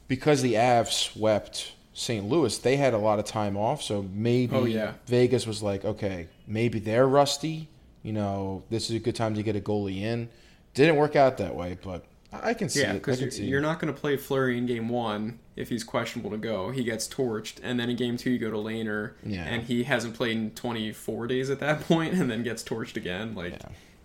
[0.09, 2.25] because the Avs swept St.
[2.29, 3.83] Louis, they had a lot of time off.
[3.83, 4.94] So maybe Oh, yeah.
[5.07, 7.68] Vegas was like, okay, maybe they're rusty.
[8.02, 10.28] You know, this is a good time to get a goalie in.
[10.74, 13.92] Didn't work out that way, but I can see yeah, because you're, you're not going
[13.92, 16.70] to play Fleury in game one if he's questionable to go.
[16.70, 19.44] He gets torched, and then in game two you go to Lehner, Yeah.
[19.44, 23.34] and he hasn't played in 24 days at that point, and then gets torched again.
[23.34, 23.61] Like,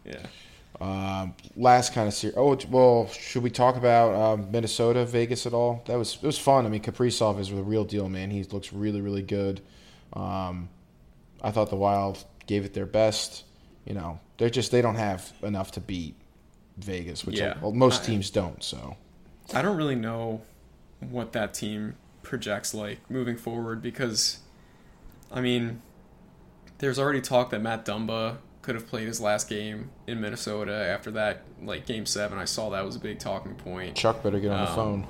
[0.06, 0.26] yeah.
[0.82, 2.36] Um, last kind of series.
[2.36, 5.84] Oh well, should we talk about um, Minnesota, Vegas at all?
[5.86, 6.66] That was it was fun.
[6.66, 8.32] I mean, Kaprizov is the real deal, man.
[8.32, 9.62] He looks really, really good.
[10.14, 10.70] Um,
[11.44, 13.44] I thought the Wild gave it their best.
[13.86, 16.16] You know, they're just they don't have enough to beat
[16.78, 17.58] Vegas, which Yeah.
[17.62, 18.64] well, most I- teams don't.
[18.64, 18.96] So
[19.54, 20.42] I don't really know
[21.02, 24.38] what that team projects like moving forward because,
[25.32, 25.82] I mean,
[26.78, 31.12] there's already talk that Matt Dumba could have played his last game in Minnesota after
[31.12, 32.38] that, like game seven.
[32.38, 33.96] I saw that was a big talking point.
[33.98, 35.08] Chuck better get on the Um, phone.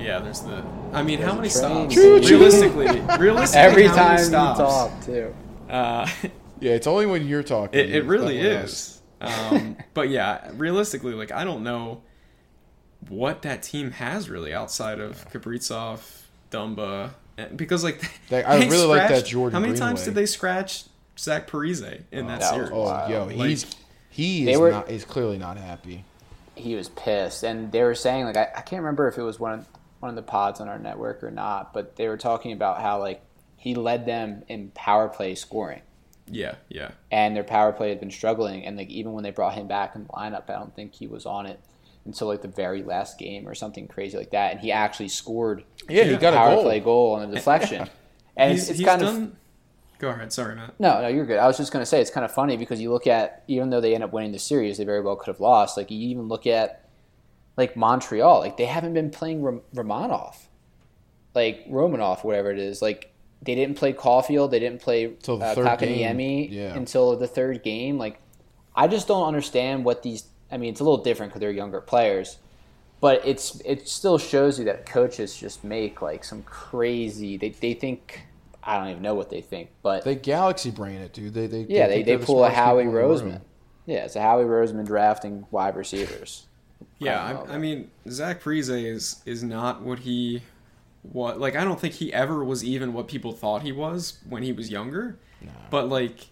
[0.00, 0.64] Yeah, there's the.
[0.92, 1.50] I mean, how many train.
[1.50, 1.94] stops?
[1.94, 2.38] Choo, choo.
[2.38, 4.58] Realistically, realistically, Every how time many you stops?
[4.58, 5.34] talk, too.
[5.70, 6.08] Uh,
[6.62, 7.78] Yeah, it's only when you're talking.
[7.80, 8.70] It, it really not when us.
[8.72, 9.02] is.
[9.20, 12.02] Um, but yeah, realistically, like I don't know
[13.08, 16.00] what that team has really outside of Kaprizov,
[16.50, 20.14] Dumba, and- because like They- I they really like that Jordan How many times did
[20.14, 20.84] they scratch
[21.18, 22.70] Zach Parise in that that was series?
[22.72, 23.08] Oh, Wow.
[23.08, 23.66] yo, Like- he's
[24.10, 24.88] he is were- not.
[24.90, 26.04] He's clearly not happy.
[26.54, 29.40] he was pissed, and they were saying like I, I can't remember if it was
[29.40, 29.66] one of
[30.00, 32.98] one of the pods on our network or not, but they were talking about how
[33.00, 33.22] like
[33.56, 35.80] he led them in power play scoring,
[36.28, 39.54] Yeah, yeah, and their power play had been struggling, and like even when they brought
[39.54, 41.60] him back in the lineup, I don't think he was on it
[42.04, 45.64] until like the very last game or something crazy like that, and he actually scored
[45.88, 46.62] Yeah, he got a power goal.
[46.64, 47.88] play goal on a deflection,
[48.36, 49.36] and he's, it's, it's he's kind of done.
[49.98, 50.32] Go ahead.
[50.32, 50.78] Sorry, Matt.
[50.80, 51.38] No, no, you're good.
[51.38, 53.70] I was just going to say it's kind of funny because you look at even
[53.70, 55.76] though they end up winning the series, they very well could have lost.
[55.76, 56.88] Like you even look at
[57.56, 60.36] like Montreal, like they haven't been playing Rom- Romanov,
[61.34, 62.82] like Romanov, whatever it is.
[62.82, 63.11] Like
[63.42, 66.74] they didn't play Caufield, they didn't play Till the uh, third game, Kotkaniemi yeah.
[66.74, 67.98] until the third game.
[67.98, 68.20] Like
[68.74, 70.24] I just don't understand what these.
[70.50, 72.38] I mean, it's a little different because they're younger players,
[73.00, 77.36] but it's it still shows you that coaches just make like some crazy.
[77.36, 78.22] They they think.
[78.64, 81.34] I don't even know what they think, but They galaxy brain it, dude.
[81.34, 82.92] They they yeah, they, they they're the pull a Howie in.
[82.92, 83.40] Roseman.
[83.86, 86.46] Yeah, it's a Howie Roseman drafting wide receivers.
[86.98, 87.32] Yeah, I.
[87.32, 90.42] I, I mean Zach Parise is is not what he
[91.02, 94.42] what like I don't think he ever was even what people thought he was when
[94.42, 95.18] he was younger.
[95.70, 96.28] But like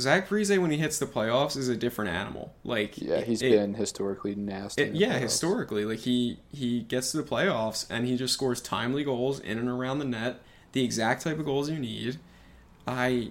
[0.00, 2.52] Zach Parise when he hits the playoffs is a different animal.
[2.64, 4.82] Like Yeah, he's it- been historically nasty.
[4.82, 5.20] it- yeah, playoffs.
[5.20, 9.58] historically, like he he gets to the playoffs and he just scores timely goals in
[9.58, 10.40] and around the net,
[10.72, 12.18] the exact type of goals you need.
[12.88, 13.30] I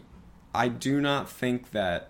[0.55, 2.09] I do not think that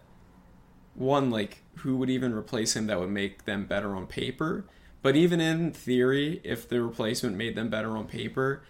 [0.96, 4.66] one like who would even replace him that would make them better on paper.
[5.04, 8.64] But even in theory, if the replacement made them better on paper,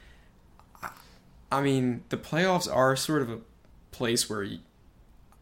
[1.51, 3.39] I, mean the playoffs are sort of a
[3.91, 4.59] place where you,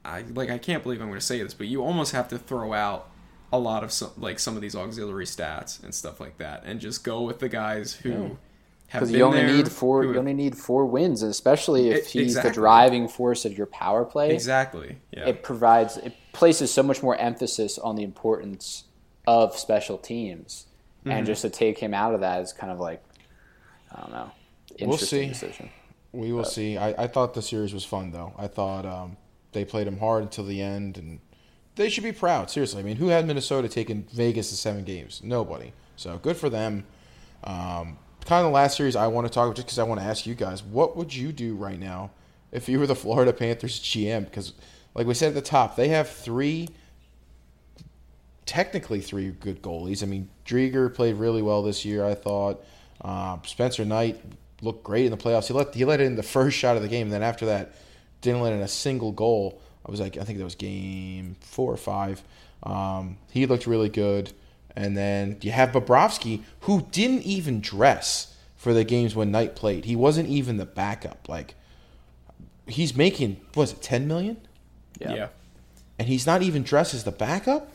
[0.03, 2.37] I like I can't believe I'm going to say this, but you almost have to
[2.37, 3.09] throw out
[3.53, 6.79] a lot of some, like some of these auxiliary stats and stuff like that, and
[6.79, 8.37] just go with the guys who
[8.87, 10.03] have Because been you only there, need four.
[10.03, 12.49] who- You only need four wins, especially if E- he's exactly.
[12.49, 14.33] the driving force of your power play.
[14.33, 14.97] exactly.
[15.11, 15.27] Yeah.
[15.27, 18.85] It provides it places so much more emphasis on the importance
[19.27, 20.65] of special teams,
[21.01, 21.11] Mm-hmm.
[21.11, 23.03] and just to take him out of that is kind of like
[23.91, 24.31] I don't know,
[24.77, 25.27] interesting see.
[25.27, 25.69] decision.
[26.13, 26.77] We will see.
[26.77, 28.33] I, I thought the series was fun though.
[28.37, 29.17] I thought um,
[29.51, 31.19] they played him hard until the end, and
[31.75, 32.49] they should be proud.
[32.49, 35.21] Seriously, I mean, who had Minnesota taking Vegas to seven games?
[35.23, 35.73] Nobody.
[35.95, 36.85] So good for them.
[37.43, 39.99] Um, kind of the last series I want to talk about, just because I want
[39.99, 42.11] to ask you guys, what would you do right now
[42.51, 44.25] if you were the Florida Panthers GM?
[44.25, 44.53] Because,
[44.93, 46.69] like we said at the top, they have three,
[48.45, 50.03] technically three good goalies.
[50.03, 52.05] I mean, Driedger played really well this year.
[52.05, 52.63] I thought
[53.01, 54.19] uh, Spencer Knight
[54.61, 55.47] looked great in the playoffs.
[55.47, 57.73] He let he let in the first shot of the game, and then after that,
[58.21, 59.61] didn't let in a single goal.
[59.85, 62.21] I was like, I think that was game four or five.
[62.63, 64.31] Um, he looked really good.
[64.75, 69.83] And then you have Bobrovsky, who didn't even dress for the games when Knight played.
[69.83, 71.27] He wasn't even the backup.
[71.27, 71.55] Like
[72.67, 74.37] he's making was it ten million,
[74.99, 75.13] Yeah.
[75.13, 75.27] yeah.
[75.99, 77.69] and he's not even dressed as the backup.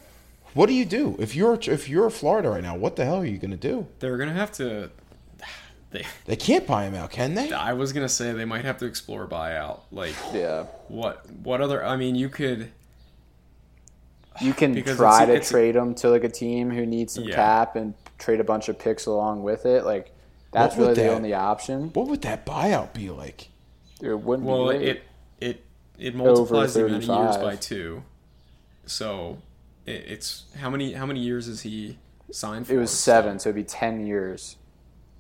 [0.57, 2.77] What do you do if you're if you're Florida right now?
[2.77, 3.87] What the hell are you gonna do?
[3.99, 4.90] They're gonna have to.
[5.90, 6.05] They.
[6.25, 7.53] They can't buy him out, can they?
[7.53, 9.81] I was gonna say they might have to explore buyout.
[9.92, 10.64] Like Yeah.
[10.88, 11.31] what?
[11.42, 11.85] What other?
[11.85, 12.73] I mean, you could.
[14.40, 17.25] You can try it's- to it's- trade him to like a team who needs some
[17.25, 17.35] Yeah.
[17.37, 19.85] cap and trade a bunch of picks along with it.
[19.85, 20.11] Like
[20.53, 21.90] that's What would really the only option.
[21.92, 23.51] What would that buyout be like?
[24.01, 25.03] It wouldn't Well, be it
[25.40, 25.64] it
[25.99, 28.03] it multiplies the amount of years by two.
[28.87, 29.38] So it,
[29.87, 31.99] it's how many how many years is he
[32.31, 32.75] signed for?
[32.75, 34.57] It was seven, so it'd be ten years.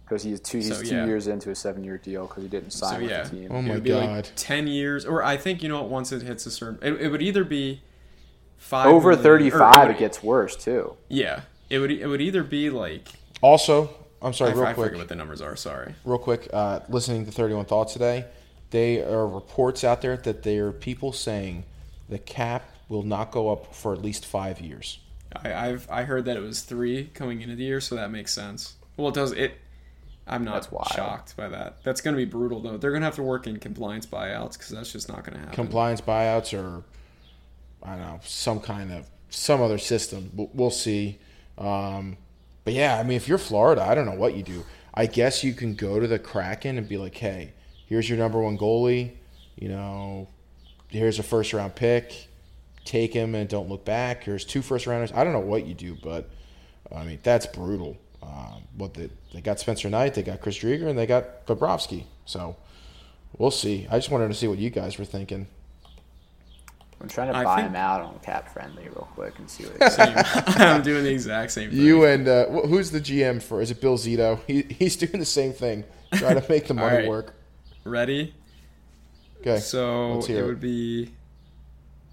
[0.04, 1.04] Because he's two, he's So, two yeah.
[1.06, 3.48] years into a seven-year deal because he didn't sign So sign yeah, with the team.
[3.50, 4.08] Oh it my would be God.
[4.08, 5.90] like ten years, or I think you know what?
[5.90, 7.80] Once it hits a certain, it, it would either be
[8.56, 10.96] five Over thirty-five, would- it gets worse too.
[11.08, 13.08] Yeah, it would it would either be like
[13.42, 13.90] Also,
[14.22, 14.86] I'm sorry, I, real I quick.
[14.86, 15.56] forget what the numbers are.
[15.56, 15.94] Sorry.
[16.04, 18.26] real quick, uh, listening to 31 Thoughts today,
[18.70, 21.64] there are reports out there that there are people saying
[22.08, 24.98] the cap will not go up for at least five years.
[25.34, 28.32] I, I've I heard that it was three coming into the year, so that makes
[28.32, 28.76] sense.
[28.96, 29.58] Well, it does it.
[30.28, 31.84] I'm not shocked by that.
[31.84, 32.76] That's going to be brutal, though.
[32.76, 35.38] They're going to have to work in compliance buyouts because that's just not going to
[35.38, 35.54] happen.
[35.54, 36.82] Compliance buyouts or,
[37.80, 40.32] I don't know, some kind of, some other system.
[40.34, 41.20] We'll, we'll see.
[41.58, 42.16] Um,
[42.64, 44.64] but yeah, I mean, if you're Florida, I don't know what you do.
[44.92, 47.52] I guess you can go to the Kraken and be like, hey,
[47.86, 49.12] here's your number one goalie.
[49.54, 50.28] You know,
[50.88, 52.25] here's a first round pick.
[52.86, 54.24] Take him and don't look back.
[54.24, 55.12] Here's two first rounders.
[55.12, 56.30] I don't know what you do, but
[56.94, 57.98] I mean, that's brutal.
[58.22, 62.04] Um, what they, they got Spencer Knight, they got Chris Driedger, and they got Bobrovsky.
[62.24, 62.56] So
[63.36, 63.86] we'll see.
[63.90, 65.46] I just wanted to see what you guys were thinking.
[67.00, 69.64] I'm trying to I buy think- him out on Cap Friendly real quick and see
[69.64, 69.76] what.
[69.82, 70.14] It Same.
[70.56, 71.78] I'm doing the exact same thing.
[71.78, 73.60] You and uh, who's the GM for?
[73.60, 74.40] Is it Bill Zito?
[74.46, 77.08] He, he's doing the same thing, trying to make the money right.
[77.08, 77.34] work.
[77.84, 78.32] ready?
[79.40, 79.58] Okay.
[79.58, 80.42] So it it.
[80.44, 81.12] would be.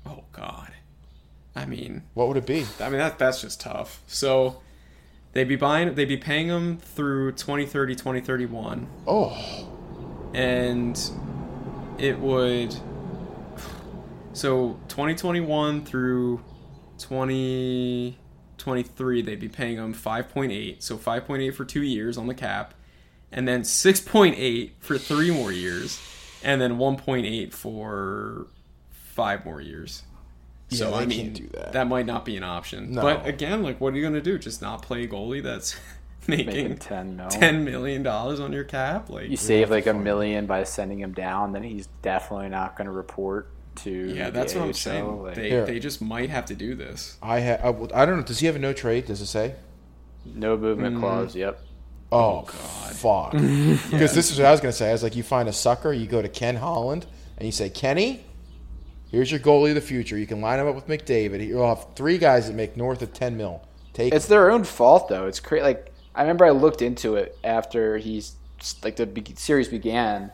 [0.05, 0.71] Oh God.
[1.55, 2.67] I mean, what would it be?
[2.79, 4.01] I mean that that's just tough.
[4.07, 4.61] So
[5.33, 8.87] they'd be buying, they'd be paying them through 2030, 2031.
[9.07, 9.67] Oh,
[10.33, 10.99] and
[11.97, 12.75] it would
[14.33, 16.43] so 2021 through
[16.97, 22.73] 2023 they'd be paying them 5.8 so 5.8 for two years on the cap
[23.31, 26.01] and then 6.8 for three more years
[26.43, 28.47] and then 1.8 for
[29.13, 30.03] five more years
[30.69, 31.87] so Yeah, I mean, can't do that.
[31.87, 32.93] might not be an option.
[32.93, 33.01] No.
[33.01, 34.37] But again, like, what are you going to do?
[34.37, 35.75] Just not play goalie that's
[36.27, 37.27] making, Making 10 mil.
[37.29, 39.09] ten million dollars on your cap?
[39.09, 42.85] Like, You save like a million by sending him down, then he's definitely not going
[42.85, 43.91] to report to.
[43.91, 45.23] Yeah, the that's what I'm AHL, saying.
[45.23, 45.65] like- They, Here.
[45.65, 47.17] they just might have to do this.
[47.21, 48.23] I ha- I, w- I don't know.
[48.23, 49.05] Does he have a no trade?
[49.05, 49.55] Does it say?
[50.25, 50.99] no movement mm.
[51.01, 51.35] clause.
[51.35, 51.59] Yep.
[52.09, 52.53] Oh, oh God.
[52.95, 53.31] fuck.
[53.33, 54.87] Because this is what I was gonna say.
[54.87, 57.05] I was like, you find a sucker, you go to Ken Holland,
[57.37, 58.23] and you say, Kenny,
[59.13, 60.17] here's your goalie of the future.
[60.17, 61.47] You can line him up with McDavid.
[61.47, 63.61] You'll have three guys that make north of ten mil.
[63.93, 65.27] Take It's their own fault though.
[65.27, 65.63] It's crazy.
[65.63, 68.35] Like I remember I looked into it after he's
[68.83, 70.31] like the series began,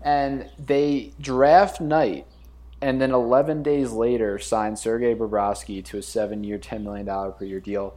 [0.00, 2.26] and they draft Knight,
[2.80, 7.44] and then 11 days later signed Sergei Bobrovsky to a seven-year, 10 million dollar per
[7.44, 7.96] year deal.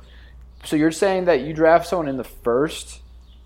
[0.63, 3.01] So you're saying that you draft someone in the first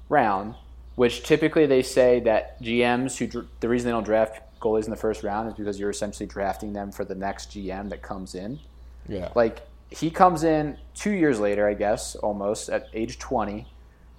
[0.08, 0.56] round,
[0.96, 4.98] which typically they say that GMs who the reason they don't draft goalies in the
[4.98, 8.60] first round is because you're essentially drafting them for the next GM that comes in.
[9.08, 9.30] yeah.
[9.36, 13.68] Like he comes in two years later, I guess, almost at age twenty.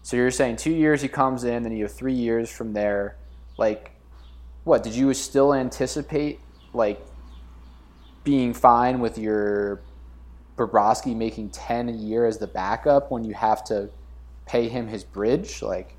[0.03, 3.17] So you're saying two years he comes in, then you have three years from there.
[3.59, 3.93] Like,
[4.65, 6.41] what did you still anticipate?
[6.73, 7.01] Like
[8.25, 9.83] being fine with your
[10.57, 13.91] Bobrovsky making ten a year as the backup when you have to
[14.47, 15.63] pay him his bridge.
[15.63, 15.95] Like,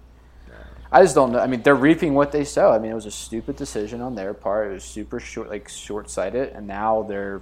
[0.92, 1.40] I just don't know.
[1.40, 2.72] I mean, they're reaping what they sow.
[2.72, 4.72] I mean, it was a stupid decision on their part.
[4.72, 7.42] It was super short, like short sighted, and now they're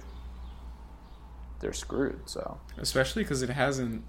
[1.60, 2.20] they're screwed.
[2.28, 4.04] So especially because it hasn't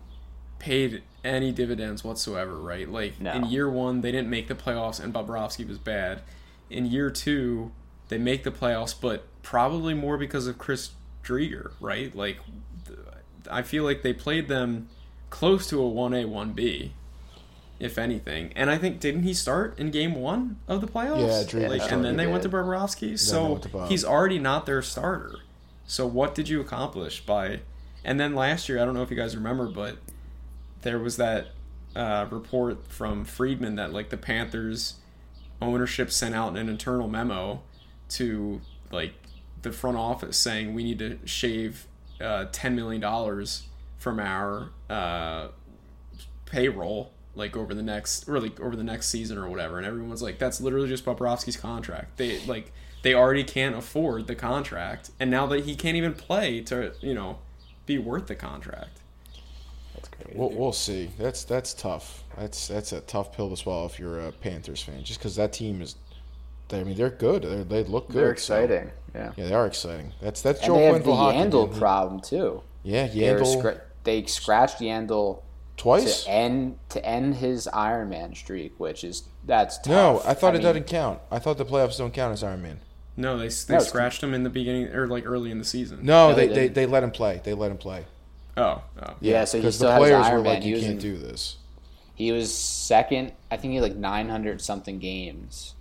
[0.60, 2.88] paid any dividends whatsoever, right?
[2.89, 3.32] Like No.
[3.34, 6.21] in year one, they didn't make the playoffs, and Bobrovsky was bad.
[6.69, 7.71] In year two,
[8.10, 10.91] they make the playoffs, but probably more because of Chris
[11.23, 12.15] Driedger, right?
[12.15, 12.38] Like,
[13.49, 14.88] I feel like they played them
[15.32, 16.93] close to a one A one B,
[17.82, 18.54] if anything.
[18.56, 21.20] And I think didn't he start in game one of the playoffs?
[21.20, 22.56] Yeah, Driedger like, and then they He went to did.
[22.56, 23.17] Bobrovsky.
[23.17, 25.39] So to he's already not their starter.
[25.86, 27.62] So what did you accomplish by?
[28.04, 29.98] And then last year, I don't know if you guys remember, but
[30.84, 31.48] there was that
[31.96, 34.96] uh, report from Friedman that like the Panthers
[35.62, 37.62] ownership sent out an internal memo
[38.10, 39.13] to like
[39.62, 41.88] the front office saying we need to shave
[42.20, 43.63] uh, ten million dollars
[43.98, 45.48] from our uh,
[46.46, 50.22] payroll like over the next or like over the next season or whatever and everyone's
[50.22, 52.72] like that's literally just Bobrovsky's contract they like
[53.04, 57.13] they already can't afford the contract and now that he can't even play to you
[57.13, 57.39] know
[57.86, 59.00] be worth the contract
[59.96, 60.32] that's crazy.
[60.38, 61.10] We'll, we'll see.
[61.20, 62.24] That's that's tough.
[62.38, 65.04] That's that's a tough pill to swallow if you're a Panthers fan.
[65.04, 65.96] Just because that team is,
[66.70, 67.44] they, I mean, they're good.
[67.44, 68.15] They're, they look good.
[68.17, 68.91] they're so- exciting.
[69.13, 69.34] yeah.
[69.36, 70.13] yeah, they are exciting.
[70.22, 71.38] That's that's And Joe they have the Quenneville hockey.
[71.38, 71.80] Yandle man.
[71.80, 72.62] problem too.
[72.84, 75.41] Yeah, yeah They, were Yandle scra- they scratched Yandle
[75.82, 76.24] twice.
[76.26, 79.88] to end to end his Iron Man streak, which is that's tough.
[79.88, 81.20] No, I thought it mean, doesn't count.
[81.32, 82.80] I thought the playoffs don't count as Iron Man.
[83.17, 86.00] no they, they No, scratched him in the beginning or like early in the season
[86.04, 87.41] No, No, they, they they, they let him play.
[87.44, 88.06] They let him play.
[88.58, 90.54] oh oh Yeah, so he because still the has players Iron were Man.
[90.56, 91.58] like, He "You can't in- do this."
[92.15, 93.32] He was second.
[93.50, 95.74] I think he had like nine hundred something games.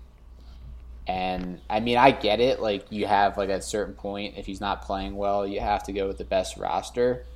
[1.07, 2.61] And I mean, I get it.
[2.61, 5.83] Like you have like at a certain point, if he's not playing well, you have
[5.85, 7.27] to go with the best roster.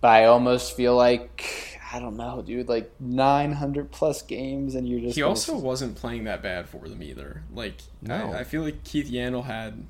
[0.00, 2.68] But I almost feel like I don't know, dude.
[2.68, 6.68] Like nine hundred plus games, and you're just he gonna- also wasn't playing that bad
[6.68, 8.32] for them either like No.
[8.32, 9.86] I, I feel like Keith Yandle had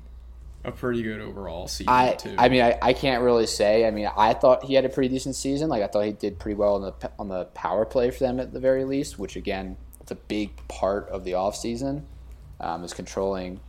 [0.63, 3.85] a pretty good overall season I, too I mean, I, I can't really say.
[3.87, 5.69] I mean, I thought he had a pretty decent season.
[5.69, 8.39] Like, I thought he did pretty well on the on the power play for them
[8.39, 12.03] at the very least, which again, it's a big part of the offseason,
[12.59, 13.59] um, is controlling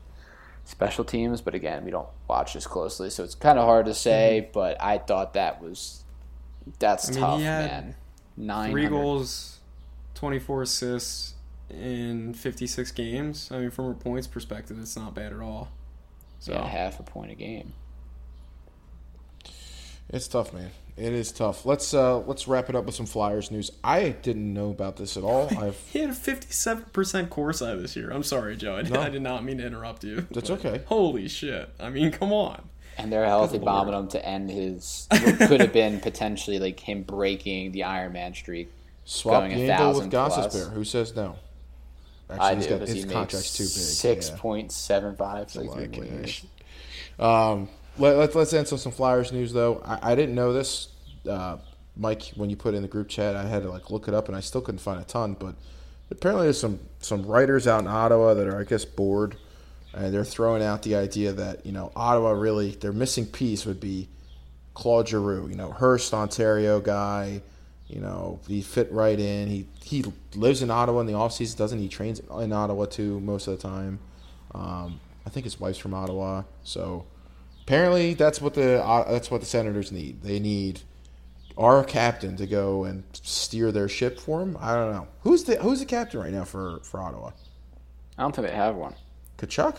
[0.65, 1.41] special teams.
[1.41, 4.49] But again, we don't watch as closely, so it's kind of hard to say.
[4.53, 6.05] But I thought that was
[6.79, 7.25] that's Mm-hmm.
[7.25, 7.95] I mean, tough, had man.
[8.41, 9.59] Nine three goals,
[10.15, 11.35] twenty four assists
[11.69, 13.49] in fifty six games.
[13.53, 15.69] I mean, from a points perspective, it's not bad at all.
[16.39, 17.75] So yeah, half a point a game.
[20.09, 20.71] It's tough, man.
[20.97, 21.65] It is tough.
[21.65, 23.71] Let's uh let's wrap it up with some Flyers news.
[23.85, 25.49] I didn't know about this at all.
[25.59, 28.11] I've he had a fifty seven percent Corsi this year.
[28.11, 28.77] I'm sorry, Joe.
[28.77, 29.01] I, did- No.
[29.01, 30.27] I did not mean to interrupt you.
[30.31, 30.83] That's okay.
[30.87, 31.71] Holy shit!
[31.79, 32.69] I mean, come on.
[33.03, 34.05] And they're healthy Good bombing lord.
[34.05, 38.35] him to end his what could have been potentially like him breaking the Iron Man
[38.35, 38.71] streak.
[39.05, 40.13] swap Going a thousand with.
[40.13, 40.73] Gostisbehere.
[40.73, 41.37] Who says no?
[42.29, 43.71] Actually, I he's do got, his he contract's too big.
[43.71, 44.37] six yeah.
[44.39, 45.55] point seven five.
[45.57, 46.45] Like lot three of more cash.
[46.45, 46.47] years.
[47.19, 49.83] Um, let, let, let's answer some Flyers news though.
[49.85, 50.89] I, I didn't know this,
[51.29, 51.57] uh,
[51.97, 52.29] Mike.
[52.37, 54.29] When you put it in the group chat, I had to like look it up,
[54.29, 55.37] and I still couldn't find a ton.
[55.39, 55.57] But
[56.11, 59.37] apparently, there's some some writers out in Ottawa that are, I guess, bored,
[59.93, 63.81] and they're throwing out the idea that you know Ottawa really their missing piece would
[63.81, 64.09] be
[64.75, 65.49] Claude Giroux.
[65.49, 67.43] You know, Hearst, Ontario guy.
[67.87, 69.49] You know, he fit right in.
[69.49, 71.89] He he lives in Ottawa in the off season, doesn't he?
[71.89, 73.99] Trains in Ottawa too most of the time.
[74.55, 77.07] Um, I think his wife's from Ottawa, so
[77.63, 80.23] apparently that's what the uh, that's what the Senators need.
[80.23, 80.83] They need
[81.59, 84.57] our captain to go and steer their ship for them.
[84.61, 87.33] I don't know who's the who's the captain right now for for Ottawa.
[88.17, 88.95] I don't think they have one.
[89.41, 89.77] Tkachuk.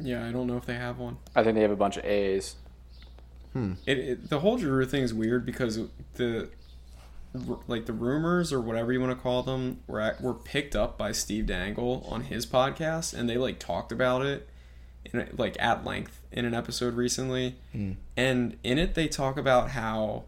[0.00, 1.18] Yeah, I don't know if they have one.
[1.34, 2.56] I think they have a bunch of A's.
[3.52, 3.74] Hmm.
[3.86, 5.78] It, it the whole Giroux thing is weird because
[6.14, 6.50] the
[7.66, 10.96] like the rumors or whatever you want to call them were at, were picked up
[10.96, 14.48] by Steve Dangle on his podcast and they like talked about it
[15.12, 17.56] in like at length in an episode recently.
[17.72, 17.92] Hmm.
[18.16, 20.24] And in it they talk about how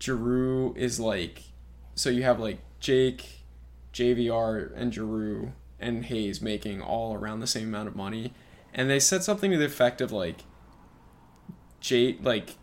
[0.00, 1.42] Giroux is like
[1.94, 3.42] so you have like Jake,
[3.92, 8.32] JVR and Giroux and Hayes making all around the same amount of money.
[8.74, 10.40] And they said something to the effect of like
[11.80, 12.56] Jake like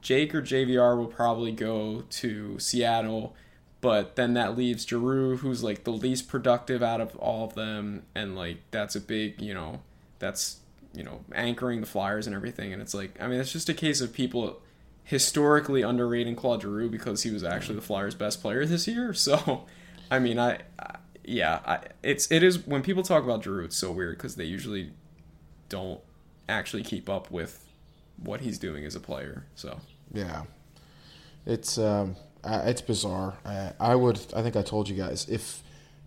[0.00, 3.34] Jake or JVR will probably go to Seattle,
[3.80, 8.02] but then that leaves Giroux, who's like the least productive out of all of them,
[8.14, 9.80] and like that's a big, you know,
[10.18, 10.58] that's
[10.92, 12.72] you know anchoring the Flyers and everything.
[12.72, 14.60] And it's like, I mean, it's just a case of people
[15.04, 17.80] historically underrating Claude Giroux because he was actually mm-hmm.
[17.80, 19.14] the Flyers' best player this year.
[19.22, 19.66] So,
[20.10, 23.76] I mean, I, I yeah, I, it's it is when people talk about Giroux, it's
[23.76, 24.90] so weird because they usually
[25.68, 26.00] don't
[26.48, 27.64] actually keep up with
[28.16, 29.46] what he's doing as a player.
[29.54, 29.80] So
[30.12, 30.42] Yeah,
[31.46, 33.34] it's um, it's bizarre.
[33.44, 35.62] I, I would, I think I told you guys if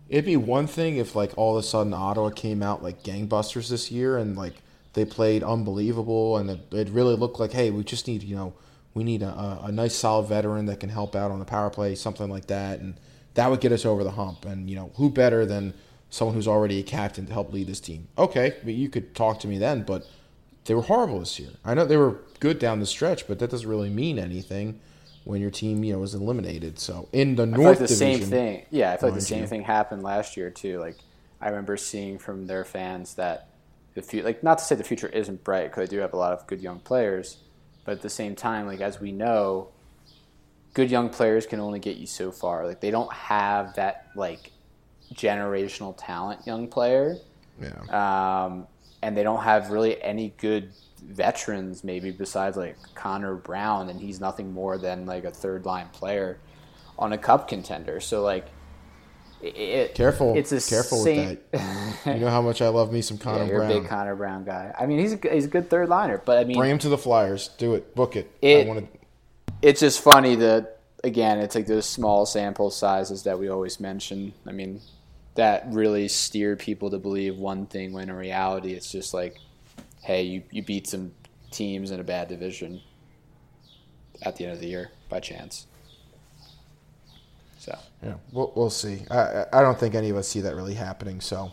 [0.08, 3.68] it'd be one thing if like all of a sudden Ottawa came out like gangbusters
[3.68, 4.54] this year and like
[4.92, 8.54] they played unbelievable and it, it really looked like hey we just need you know
[8.94, 11.94] we need a, a nice solid veteran that can help out on the power play
[11.94, 12.94] something like that and
[13.36, 15.72] that would get us over the hump and you know who better than
[16.10, 19.40] someone who's already a captain to help lead this team okay mean, you could talk
[19.40, 20.06] to me then but
[20.64, 23.50] they were horrible this year I know they were good down the stretch but that
[23.50, 24.80] doesn't really mean anything
[25.24, 27.94] when your team you know was eliminated so in the I feel North like the
[27.94, 28.66] Division same thing.
[28.70, 29.46] Yeah, I feel like the same you.
[29.46, 30.78] thing happened last year too.
[30.78, 30.96] Like
[31.40, 33.48] I remember seeing from their fans that
[33.94, 36.16] the future, like not to say the future isn't bright because they do have a
[36.16, 37.38] lot of good young players,
[37.84, 39.68] but at the same time, like as we know,
[40.76, 42.66] good young players can only get you so far.
[42.66, 44.52] Like they don't have that like
[45.14, 47.16] generational talent young player,
[47.58, 48.66] yeah um,
[49.02, 50.70] and they don't have really any good
[51.02, 55.88] veterans maybe besides like Connor Brown, and he's nothing more than like a third line
[55.94, 56.38] player
[56.98, 57.98] on a cup contender.
[57.98, 58.46] So like,
[59.40, 61.96] it, Careful, It's a careful same, with that.
[62.06, 63.70] You know how much I love me some Connor yeah, you're Brown.
[63.70, 64.74] a big Connor Brown guy.
[64.78, 66.90] I mean, he's a, he's a good third liner, but I mean, Bring him to
[66.90, 67.48] the Flyers.
[67.56, 67.94] Do it.
[67.94, 68.30] Book it.
[68.42, 69.05] It- I want to.
[69.62, 74.32] It's just funny that again, it's like those small sample sizes that we always mention.
[74.46, 74.80] I mean,
[75.34, 79.36] that really steer people to believe one thing when in reality it's just like,
[80.02, 81.12] hey, you, you beat some
[81.50, 82.80] teams in a bad division
[84.22, 85.66] at the end of the year by chance.
[87.58, 89.02] So Yeah, we'll, we'll see.
[89.10, 91.20] I I- don't think any of us see that really happening.
[91.20, 91.52] So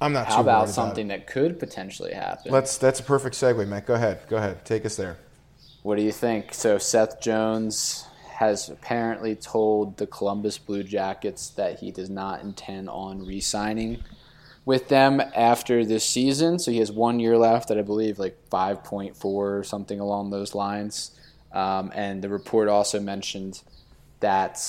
[0.00, 0.26] I'm not.
[0.26, 2.52] how about something About that could potentially happen?
[2.52, 2.78] Let's.
[2.78, 3.86] That's a perfect segue, Matt.
[3.86, 4.20] Go ahead.
[4.28, 4.64] Go ahead.
[4.64, 5.18] Take us there.
[5.82, 6.52] What do you think?
[6.52, 12.88] So Seth Jones has apparently told the Columbus Blue Jackets that he does not intend
[12.88, 14.02] on re-signing
[14.64, 16.58] with them after this season.
[16.58, 20.54] So he has one year left at I believe like 5.4 or something along those
[20.54, 21.12] lines.
[21.52, 23.62] Um, and the report also mentioned
[24.20, 24.60] that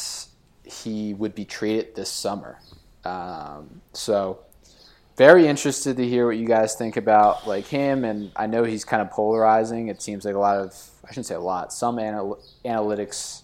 [0.64, 2.60] he would be traded this summer.
[3.04, 4.40] Um, so
[5.18, 8.86] very interested to hear what you guys think about like him and i know he's
[8.86, 10.74] kind of polarizing it seems like a lot of
[11.06, 13.42] i shouldn't say a lot some anal- analytics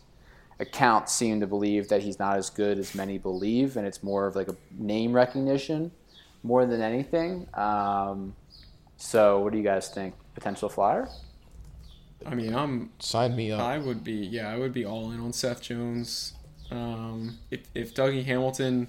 [0.59, 4.25] accounts seem to believe that he's not as good as many believe and it's more
[4.25, 5.91] of like a name recognition
[6.43, 8.35] more than anything um,
[8.95, 11.07] so what do you guys think potential flyer
[12.25, 13.61] I mean, I'm Sign me up.
[13.61, 16.33] I would be yeah, I would be all in on Seth Jones.
[16.71, 18.87] Um, if if Dougie Hamilton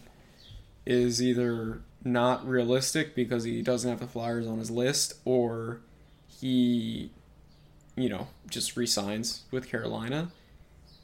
[0.87, 5.81] is either not realistic because he doesn't have the Flyers on his list, or
[6.27, 7.11] he,
[7.97, 10.31] you know, just resigns with Carolina.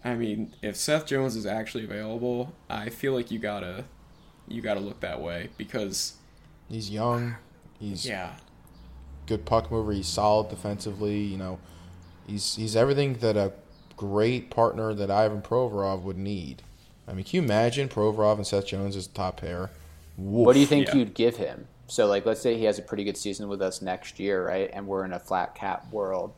[0.04, 3.84] I mean, if Seth Jones is actually available, I feel like you gotta
[4.46, 6.14] you gotta look that way because
[6.68, 7.36] He's young.
[7.78, 8.34] He's yeah,
[9.26, 9.92] good puck mover.
[9.92, 11.18] He's solid defensively.
[11.18, 11.58] You know,
[12.26, 13.52] he's he's everything that a
[13.96, 16.62] great partner that Ivan Provorov would need.
[17.06, 19.70] I mean, can you imagine Provorov and Seth Jones as a top pair?
[20.16, 20.96] What do you think Yeah.
[20.96, 23.82] you'd give him so like let's say he has a pretty good season with us
[23.82, 26.32] next year right and we're in a flat cap world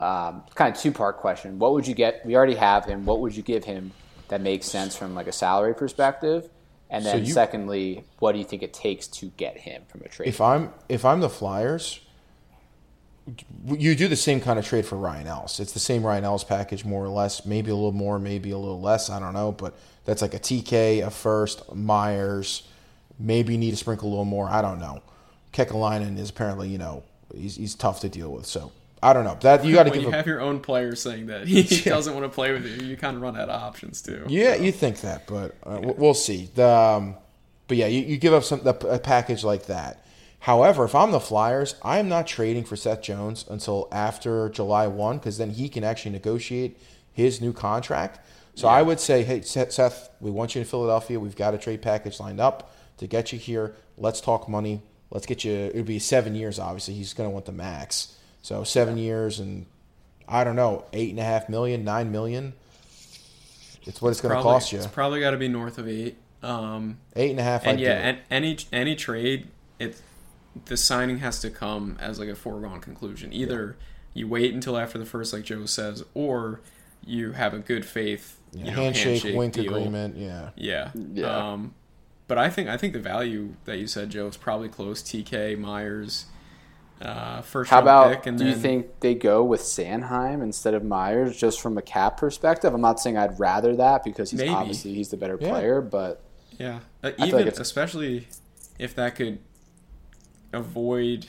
[0.00, 3.20] um, kind of two part question what would you get we already have him what
[3.20, 3.90] would you give him
[4.28, 6.48] that makes sense from like a salary perspective
[6.90, 10.02] and So then you- secondly what do you think it takes to get him from
[10.02, 12.00] a trade If I'm if I'm the Flyers,
[13.66, 15.60] you do the same kind of trade for Ryan Ellis.
[15.60, 17.44] It's the same Ryan Ellis package, more or less.
[17.44, 19.10] Maybe a little more, maybe a little less.
[19.10, 19.76] I don't know, but
[20.06, 22.62] that's like a TK, a first, Myers.
[23.18, 24.48] Maybe you need to sprinkle a little more.
[24.48, 25.02] I don't know.
[25.52, 27.02] Kekalainen is apparently, you know,
[27.34, 28.46] he's, he's tough to deal with.
[28.46, 28.70] So
[29.02, 29.36] I don't know.
[29.40, 32.14] That you got to give you a, have your own player saying that he doesn't
[32.14, 34.24] want to play with you, you kind of run out of options too.
[34.28, 36.50] Yeah, you think that, but uh, we'll- we'll see.
[36.54, 37.16] The, um,
[37.66, 40.04] but yeah, you, you give up some a package like that.
[40.40, 44.86] However, if I'm the Flyers, I am not trading for Seth Jones until after July
[44.86, 46.78] one, because then he can actually negotiate
[47.12, 48.20] his new contract.
[48.54, 51.20] So I would say, hey, Seth, Seth, we want you in Philadelphia.
[51.20, 53.74] We've got a trade package lined up to get you here.
[53.96, 54.82] Let's talk money.
[55.10, 55.52] Let's get you.
[55.52, 56.58] It would be seven years.
[56.58, 58.14] Obviously, he's going to want the max.
[58.42, 59.66] So seven years and
[60.28, 62.52] I don't know, eight and a half million, nine million.
[63.84, 64.78] It's what it's going to cost you.
[64.78, 66.16] It's probably got to be north of eight.
[66.42, 67.62] Um, Eight and a half.
[67.62, 69.48] and I'd yeah, do and any any trade,
[69.80, 70.00] it
[70.66, 73.32] the signing has to come as like a foregone conclusion.
[73.32, 73.76] Either
[74.14, 76.60] you wait until after the first, like Joe says, or
[77.04, 79.66] you have a good faith Yeah, you know, handshake, wink deal.
[79.74, 80.16] agreement.
[80.16, 80.50] Yeah.
[80.54, 80.90] Yeah.
[80.94, 81.52] Yeah.
[81.52, 81.74] Um,
[82.28, 85.02] but I think I think the value that you said, Joe, is probably close.
[85.02, 86.26] TK Myers,
[87.00, 90.74] uh, first how about pick, and do then you think they go with Sanheim instead
[90.74, 92.72] of Myers just from a cap perspective?
[92.72, 94.46] I'm not saying I'd rather that because he's Maybe.
[94.46, 95.48] obviously he's the better Yeah.
[95.48, 96.24] player, but
[96.58, 98.28] Yeah, uh, even like especially
[98.78, 99.40] if that could
[100.52, 101.28] avoid,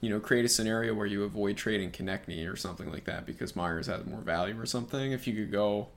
[0.00, 3.56] you know, create a scenario where you avoid trading Konecny or something like that because
[3.56, 5.12] Myers has more value or something.
[5.12, 5.88] If you could go,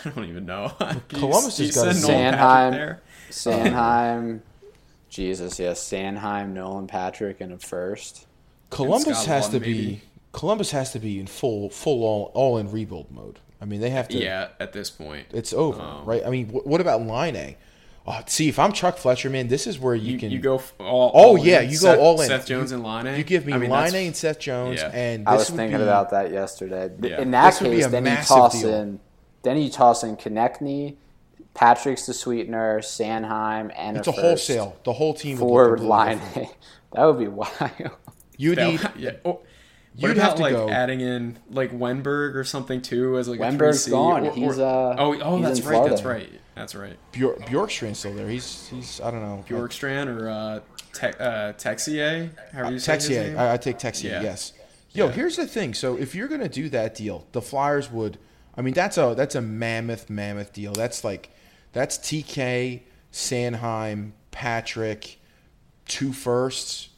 [0.04, 0.72] I don't even know.
[1.08, 2.70] Columbus Do you has got a send Sanheim.
[2.72, 3.00] there?
[3.30, 4.40] Sanheim,
[5.08, 8.26] Jesus, yes, Sanheim, Nolan Patrick, and a first.
[8.70, 9.72] Columbus has Lund, to maybe.
[9.86, 10.00] be
[10.32, 13.38] Columbus has to be in full full all all in rebuild mode.
[13.60, 14.18] I mean, they have to.
[14.18, 15.26] Yeah, at this point.
[15.32, 16.24] It's over, Um, right?
[16.24, 17.56] I mean, wh- what about Laine?
[18.06, 20.62] Oh, see, if I'm Chuck Fletcher, man, this is where you, You, can you go
[20.78, 21.10] all.
[21.14, 21.70] Oh all yeah, in.
[21.70, 22.28] you Seth, go all in.
[22.28, 23.16] Seth Jones you, and Laine.
[23.18, 24.90] You give me I mean, Laine and Seth Jones, Yeah.
[24.94, 26.90] and I was would thinking be, about that yesterday.
[27.02, 27.20] Yeah.
[27.20, 28.72] In that This would be case, a then you toss deal.
[28.74, 29.00] in,
[29.42, 30.96] then you toss in Konecny,
[31.54, 34.76] Patrick's the sweetener, Sanheim, and It's a a first wholesale.
[34.84, 36.18] The whole team would forward completely line.
[36.18, 36.48] different.
[36.92, 37.90] that would be wild.
[38.36, 39.10] You That- need yeah.
[39.24, 39.40] Oh,
[39.96, 43.26] You'd what about have to like go- adding in like Wennberg or something too as
[43.26, 43.90] like a Wennberg's 3C?
[43.90, 44.26] gone.
[44.26, 46.96] Or- or- He's, uh, oh oh he's that's in right that's right that's right.
[47.12, 48.28] Bjork, Bjorkstrand's still there.
[48.28, 49.44] He's he's I don't know.
[49.48, 50.60] Bjorkstrand or uh,
[50.92, 53.26] Te- uh, Texier, however you say his Texier.
[53.28, 53.38] name.
[53.38, 54.04] I, I take Texier.
[54.10, 54.22] Yeah.
[54.22, 54.52] Yes.
[54.92, 55.12] Yo, Yeah.
[55.12, 55.74] here's the thing.
[55.74, 58.18] So if you're gonna do that deal, the Flyers would.
[58.58, 60.72] I mean, that's a that's a mammoth mammoth deal.
[60.72, 61.30] That's like
[61.72, 62.82] that's TK,
[63.12, 65.20] Sanheim, Patrick,
[65.86, 66.88] two firsts,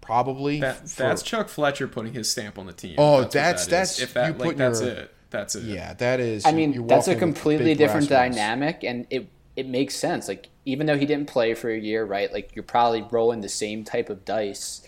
[0.00, 0.60] probably.
[0.60, 2.96] That, for- that's Chuck Fletcher putting his stamp on the team.
[2.98, 3.96] Oh, what that's- that is.
[3.96, 5.14] that's- if that you like put that's your- it.
[5.30, 5.62] That's it.
[5.62, 6.44] yeah, that is.
[6.44, 8.34] I mean, that's a completely different brass rings.
[8.36, 10.26] dynamic, and it it makes sense.
[10.26, 12.32] Like even though he didn't play for a year, right?
[12.32, 14.84] Like you're probably rolling the same type of dice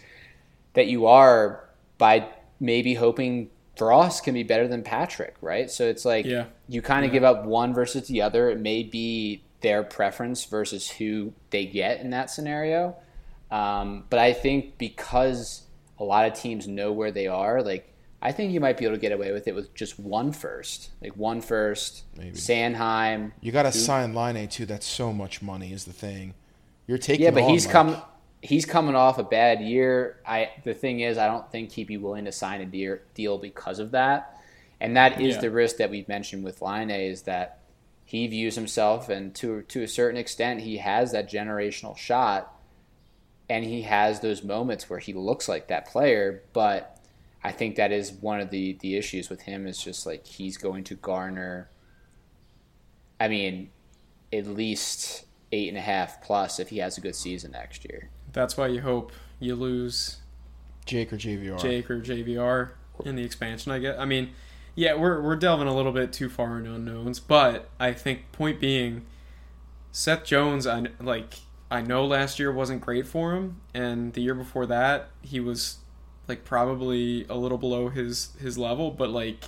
[0.75, 2.27] that you are by
[2.59, 5.71] maybe hoping Frost can be better than Patrick, right?
[5.71, 6.47] So it's like Yeah.
[6.69, 7.21] you kind of Yeah.
[7.21, 8.51] give up one versus the other.
[8.51, 12.97] It may be their preference versus who they get in that scenario.
[13.51, 15.63] Um, but I think because
[15.99, 17.89] a lot of teams know where they are, like
[18.25, 20.91] I think you might be able to get away with it with just one first,
[21.01, 22.05] like one first.
[22.17, 22.37] Maybe.
[22.37, 23.33] Sanheim.
[23.41, 24.65] You got to sign Laine too.
[24.65, 25.73] That's so much money.
[25.73, 26.35] Is the thing.
[26.87, 27.25] You're taking.
[27.25, 28.03] Yeah, but on, he's like- come.
[28.43, 30.21] He's coming off a bad year.
[30.27, 33.39] I the thing is, I don't think he'd be willing to sign a deal deal
[33.39, 34.37] because of that,
[34.81, 35.41] and that is Yeah.
[35.43, 37.61] the risk that we've mentioned with Laine is that
[38.05, 42.53] he views himself, and to to a certain extent, he has that generational shot,
[43.49, 46.43] and he has those moments where he looks like that player.
[46.53, 46.99] But
[47.45, 50.57] I think that is one of the the issues with him is just like he's
[50.57, 51.71] going to garner.
[53.21, 53.71] I mean,
[54.33, 58.11] at least eight and a half plus if he has a good season next year.
[58.33, 60.19] That's why you hope you lose
[60.87, 61.61] Jake or JVR.
[61.61, 62.71] Jake or JVR
[63.05, 63.73] in the expansion.
[63.73, 63.99] I get.
[63.99, 64.31] I mean,
[64.75, 68.61] yeah, we're we're delving a little bit too far into unknowns, but I think point
[68.61, 69.05] being,
[69.91, 70.67] Seth Jones.
[70.67, 71.35] I like.
[71.71, 75.79] I know last year wasn't great for him, and the year before that he was
[76.29, 79.45] like probably a little below his his level, but like.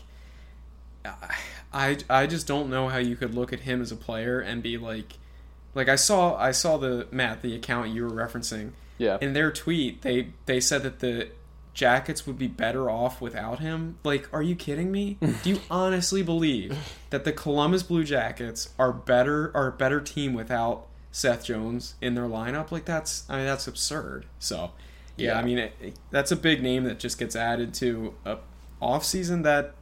[1.71, 4.63] I, I just don't know how you could look at him as a player and
[4.63, 5.19] be like
[5.75, 8.73] like I saw I saw the Matt the account you were referencing.
[8.97, 9.19] Yeah.
[9.21, 11.29] in their tweet they they said that the
[11.75, 13.99] jackets would be better off without him.
[14.05, 15.19] Like are you kidding me?
[15.43, 16.77] Do you honestly believe
[17.11, 22.15] that the columbus blue jackets are better are a better team without seth jones in
[22.15, 22.71] their lineup?
[22.71, 24.27] Like that's i mean that's absurd.
[24.39, 24.71] So
[25.17, 25.39] yeah, Yeah.
[25.41, 28.39] i mean it, it- that's a big name that just gets added to a
[28.81, 29.75] off season that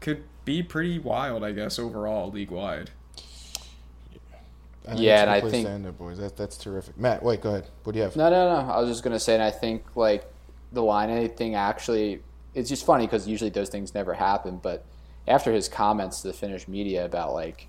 [0.00, 2.90] could be pretty wild i guess overall league wide
[4.94, 6.18] Yeah, and I think- end boys.
[6.18, 6.96] That, that's terrific.
[6.98, 7.68] Matt, wait, go ahead.
[7.84, 8.16] What do you have?
[8.16, 8.70] No, no, no.
[8.72, 10.30] I was just gonna say, and I think like
[10.72, 12.22] the Laine thing actually,
[12.54, 14.58] it's just funny because usually those things never happen.
[14.62, 14.84] But
[15.26, 17.68] after his comments to the Finnish media about like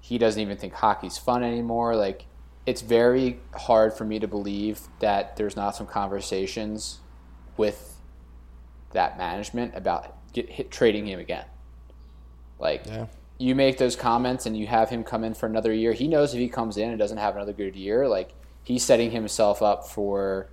[0.00, 2.26] he doesn't even think hockey's fun anymore, like
[2.66, 6.98] it's very hard for me to believe that there's not some conversations
[7.56, 7.96] with
[8.92, 11.44] that management about get, hit, trading him again.
[12.58, 13.06] Like Yeah.
[13.40, 16.34] You make those comments and you have him come in for another year, he knows
[16.34, 19.88] if he comes in and doesn't have another good year, like he's setting himself up
[19.88, 20.48] for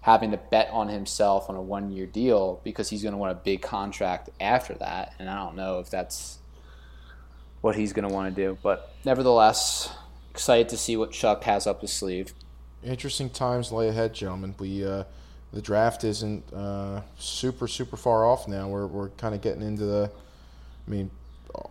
[0.00, 3.32] having to bet on himself on a one year deal because he's going to want
[3.32, 5.12] a big contract after that.
[5.18, 6.38] And I don't know if that's
[7.60, 8.56] what he's going to want to do.
[8.62, 9.94] But nevertheless,
[10.30, 12.32] excited to see what Chuck has up his sleeve.
[12.82, 14.54] Interesting times lay ahead, gentlemen.
[14.58, 15.04] We uh,
[15.52, 18.68] the draft isn't uh, super super far off now.
[18.68, 20.10] We're we're kind of getting into the.
[20.84, 21.10] I mean,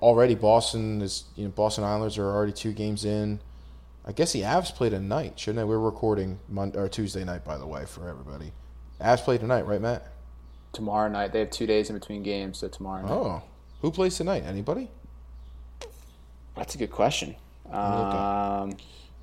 [0.02, 3.40] already Boston is you know Boston Islanders are already two games in.
[4.06, 5.64] I guess the Avs played a night, shouldn't they?
[5.64, 8.52] We're recording Monday or Tuesday night, by the way, for everybody.
[9.00, 10.08] Avs play tonight, right, Matt?
[10.74, 13.12] Tomorrow night, they have two days in between games, so tomorrow night.
[13.12, 13.44] Oh,
[13.82, 14.44] who plays tonight?
[14.46, 14.90] Anybody?
[16.56, 17.36] That's a good question.
[17.72, 18.74] Um,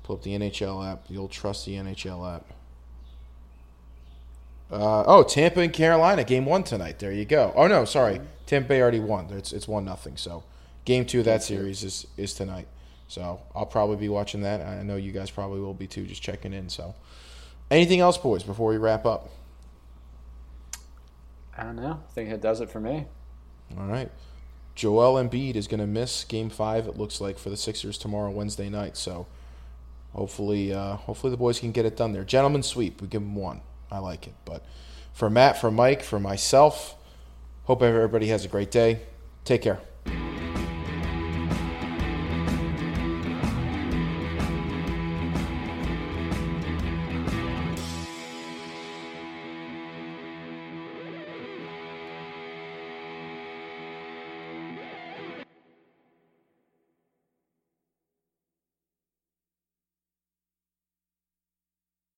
[0.03, 2.45] Pull up the NHL app, the old trusty NHL app.
[4.71, 6.99] Uh, oh, Tampa and Carolina, game one tonight.
[6.99, 7.51] There you go.
[7.55, 9.27] Oh no, sorry, Tampa Bay already won.
[9.31, 10.15] It's it's one nothing.
[10.15, 10.43] So,
[10.85, 12.67] game two of that series is is tonight.
[13.07, 14.61] So I'll probably be watching that.
[14.61, 16.69] I know you guys probably will be too, just checking in.
[16.69, 16.93] So,
[17.71, 19.29] Anything else, boys, before we wrap up?
[21.55, 22.01] I don't know.
[22.03, 23.05] I think it does it for me.
[23.77, 24.09] All right.
[24.73, 26.87] Joel Embiid is going to miss Game Five.
[26.87, 28.97] It looks like for the Sixers tomorrow, Wednesday night.
[28.97, 29.27] So
[30.13, 32.23] hopefully, uh, hopefully the boys can get it done there.
[32.23, 33.01] Gentlemen sweep.
[33.01, 33.61] We give them one.
[33.91, 34.33] I like it.
[34.45, 34.63] But
[35.13, 36.95] for Matt, for Mike, for myself,
[37.63, 39.01] hope everybody has a great day.
[39.45, 39.79] Take care.